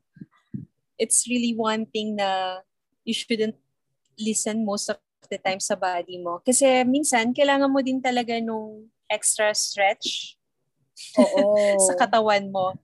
it's 0.95 1.27
really 1.27 1.55
one 1.59 1.87
thing 1.90 2.14
na 2.14 2.62
you 3.03 3.14
shouldn't 3.14 3.59
listen 4.19 4.62
most 4.62 4.90
of 4.90 4.99
the 5.31 5.38
time 5.38 5.59
sa 5.59 5.75
body 5.75 6.19
mo. 6.19 6.43
Kasi 6.43 6.83
minsan, 6.87 7.35
kailangan 7.35 7.71
mo 7.71 7.83
din 7.83 8.03
talaga 8.03 8.38
nung 8.43 8.90
extra 9.07 9.51
stretch 9.55 10.35
Oo. 11.19 11.55
sa 11.87 11.95
katawan 11.95 12.51
mo. 12.51 12.75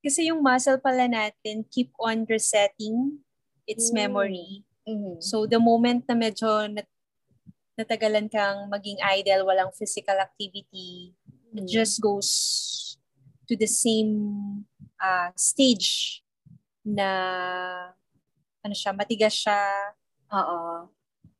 Kasi 0.00 0.30
yung 0.30 0.40
muscle 0.40 0.80
pala 0.80 1.10
natin 1.10 1.66
keep 1.68 1.90
on 2.00 2.24
resetting 2.30 3.20
its 3.66 3.90
Mm. 3.90 4.06
memory. 4.06 4.50
Mhm. 4.86 5.20
So 5.20 5.44
the 5.44 5.60
moment 5.60 6.08
na 6.08 6.16
medyo 6.16 6.48
nat- 6.70 6.88
natagalan 7.80 8.28
kang 8.28 8.68
maging 8.68 9.00
idle, 9.00 9.48
walang 9.48 9.72
physical 9.72 10.20
activity, 10.20 11.16
it 11.56 11.64
Mhm. 11.64 11.68
just 11.68 11.96
goes 11.98 12.28
to 13.48 13.56
the 13.56 13.66
same 13.66 14.12
uh, 15.00 15.32
stage 15.32 16.20
na 16.84 17.08
ano 18.60 18.74
siya, 18.76 18.92
matigas 18.92 19.32
siya, 19.32 19.58
Oo. 20.28 20.92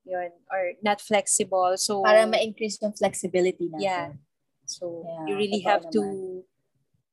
yun, 0.09 0.33
or 0.49 0.63
not 0.81 0.99
flexible. 1.05 1.77
So, 1.77 2.01
Para 2.01 2.25
ma-increase 2.25 2.81
yung 2.81 2.97
flexibility 2.97 3.69
natin. 3.69 3.85
Yeah. 3.85 4.09
so 4.65 5.03
Yeah, 5.05 5.27
you 5.29 5.35
really 5.37 5.61
have 5.67 5.83
to 5.91 6.03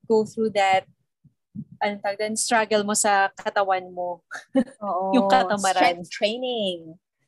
go 0.07 0.23
through 0.23 0.53
that 0.53 0.85
ano 1.81 1.97
tawag 2.01 2.17
doon, 2.21 2.37
struggle 2.37 2.85
mo 2.85 2.93
sa 2.93 3.33
katawan 3.33 3.89
mo. 3.89 4.21
Oo. 4.81 5.09
Yung 5.17 5.25
katamaran. 5.29 6.05
Strength 6.05 6.09
training. 6.13 6.79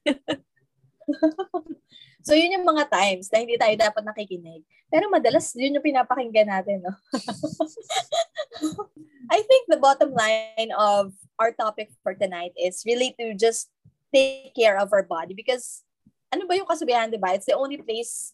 so, 2.24 2.36
yun 2.36 2.60
yung 2.60 2.68
mga 2.68 2.92
times 2.92 3.32
na 3.32 3.44
hindi 3.44 3.56
tayo 3.56 3.76
dapat 3.76 4.04
nakikinig. 4.04 4.64
Pero 4.90 5.06
madalas, 5.08 5.54
yun 5.54 5.78
yung 5.78 5.86
pinapakinggan 5.86 6.50
natin, 6.50 6.82
no? 6.82 6.94
I 9.36 9.46
think 9.46 9.70
the 9.70 9.78
bottom 9.78 10.12
line 10.12 10.74
of 10.74 11.14
our 11.38 11.54
topic 11.54 11.94
for 12.02 12.18
tonight 12.18 12.52
is 12.58 12.82
really 12.86 13.14
to 13.22 13.38
just 13.38 13.70
take 14.10 14.58
care 14.58 14.82
of 14.82 14.90
our 14.90 15.06
body 15.06 15.38
because 15.38 15.86
ano 16.34 16.50
ba 16.50 16.58
yung 16.58 16.66
kasabihan, 16.66 17.14
di 17.14 17.22
ba? 17.22 17.38
It's 17.38 17.46
the 17.46 17.58
only 17.58 17.78
place 17.78 18.34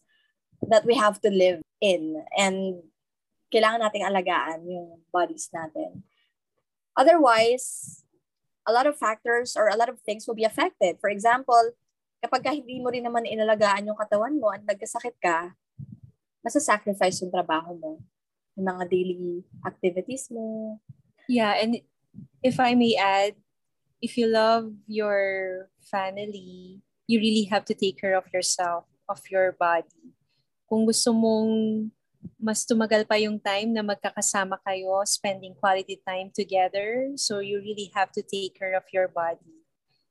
that 0.68 0.88
we 0.88 0.96
have 0.96 1.20
to 1.20 1.28
live 1.28 1.60
in 1.80 2.24
and 2.32 2.80
kailangan 3.52 3.84
nating 3.84 4.08
alagaan 4.08 4.64
yung 4.64 5.04
bodies 5.12 5.52
natin. 5.52 6.02
Otherwise, 6.96 8.00
a 8.66 8.72
lot 8.72 8.88
of 8.88 8.98
factors 8.98 9.54
or 9.54 9.68
a 9.68 9.76
lot 9.76 9.88
of 9.88 10.00
things 10.02 10.26
will 10.26 10.34
be 10.34 10.48
affected. 10.48 10.98
For 10.98 11.12
example, 11.12 11.76
kapag 12.20 12.42
ka 12.42 12.50
hindi 12.52 12.80
mo 12.80 12.88
rin 12.90 13.04
naman 13.04 13.28
inalagaan 13.28 13.88
yung 13.88 13.98
katawan 13.98 14.34
mo 14.36 14.50
at 14.50 14.62
nagkasakit 14.64 15.16
ka, 15.20 15.52
masasacrifice 16.46 17.22
yung 17.22 17.34
trabaho 17.34 17.74
mo, 17.74 17.92
yung 18.54 18.66
mga 18.70 18.84
daily 18.86 19.42
activities 19.66 20.30
mo. 20.30 20.78
Yeah, 21.26 21.58
and 21.58 21.82
if 22.42 22.62
I 22.62 22.78
may 22.78 22.94
add, 22.94 23.34
if 23.98 24.14
you 24.14 24.30
love 24.30 24.70
your 24.86 25.66
family, 25.82 26.82
you 27.06 27.18
really 27.18 27.50
have 27.50 27.64
to 27.66 27.74
take 27.74 27.98
care 27.98 28.14
of 28.14 28.26
yourself, 28.30 28.86
of 29.08 29.22
your 29.30 29.54
body. 29.58 30.14
Kung 30.66 30.86
gusto 30.86 31.10
mong 31.14 31.50
mas 32.38 32.66
tumagal 32.66 33.06
pa 33.06 33.18
yung 33.22 33.38
time 33.38 33.70
na 33.70 33.86
magkakasama 33.86 34.58
kayo, 34.66 35.02
spending 35.06 35.54
quality 35.54 35.98
time 36.02 36.30
together, 36.34 37.14
so 37.14 37.38
you 37.38 37.62
really 37.62 37.90
have 37.94 38.10
to 38.10 38.22
take 38.22 38.54
care 38.58 38.74
of 38.74 38.86
your 38.90 39.06
body. 39.06 39.55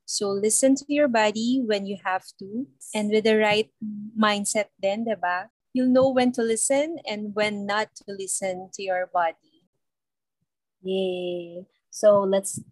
So 0.06 0.30
listen 0.30 0.78
to 0.78 0.86
your 0.86 1.10
body 1.10 1.58
when 1.66 1.84
you 1.84 1.98
have 2.06 2.22
to, 2.38 2.70
and 2.94 3.10
with 3.10 3.26
the 3.26 3.42
right 3.42 3.66
mindset 4.14 4.70
then, 4.78 5.04
diba? 5.04 5.50
You'll 5.74 5.90
know 5.90 6.14
when 6.14 6.30
to 6.38 6.46
listen 6.46 7.02
and 7.04 7.34
when 7.34 7.66
not 7.66 7.90
to 8.00 8.14
listen 8.14 8.70
to 8.72 8.82
your 8.86 9.10
body. 9.12 9.66
Yay! 10.80 11.66
So, 11.90 12.22
let's 12.22 12.62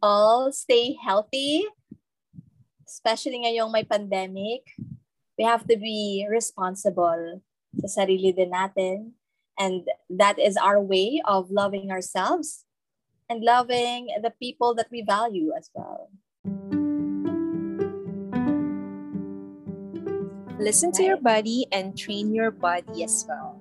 all 0.00 0.52
stay 0.52 0.94
healthy, 1.02 1.66
especially 2.86 3.42
ngayong 3.42 3.74
may 3.74 3.82
pandemic. 3.82 4.62
We 5.34 5.42
have 5.42 5.66
to 5.66 5.76
be 5.76 6.30
responsible 6.30 7.42
sa 7.82 8.06
sarili 8.06 8.30
din 8.30 8.54
natin. 8.54 9.18
And 9.58 9.82
that 10.14 10.38
is 10.38 10.54
our 10.54 10.78
way 10.78 11.18
of 11.26 11.50
loving 11.50 11.90
ourselves 11.90 12.62
and 13.26 13.42
loving 13.42 14.14
the 14.22 14.30
people 14.30 14.78
that 14.78 14.94
we 14.94 15.02
value 15.02 15.50
as 15.58 15.70
well. 15.74 16.10
Listen 20.58 20.92
to 20.92 21.02
your 21.02 21.16
body 21.16 21.66
and 21.72 21.98
train 21.98 22.32
your 22.32 22.50
body 22.50 23.02
as 23.02 23.26
well. 23.28 23.60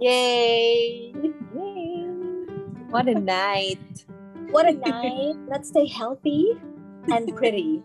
Yay! 0.00 1.12
Yay. 1.54 2.06
What 2.88 3.08
a 3.08 3.14
night. 3.14 4.06
What 4.50 4.66
a 4.66 4.72
night. 4.72 5.36
Let's 5.48 5.68
stay 5.68 5.86
healthy 5.86 6.58
and 7.08 7.36
pretty. 7.36 7.82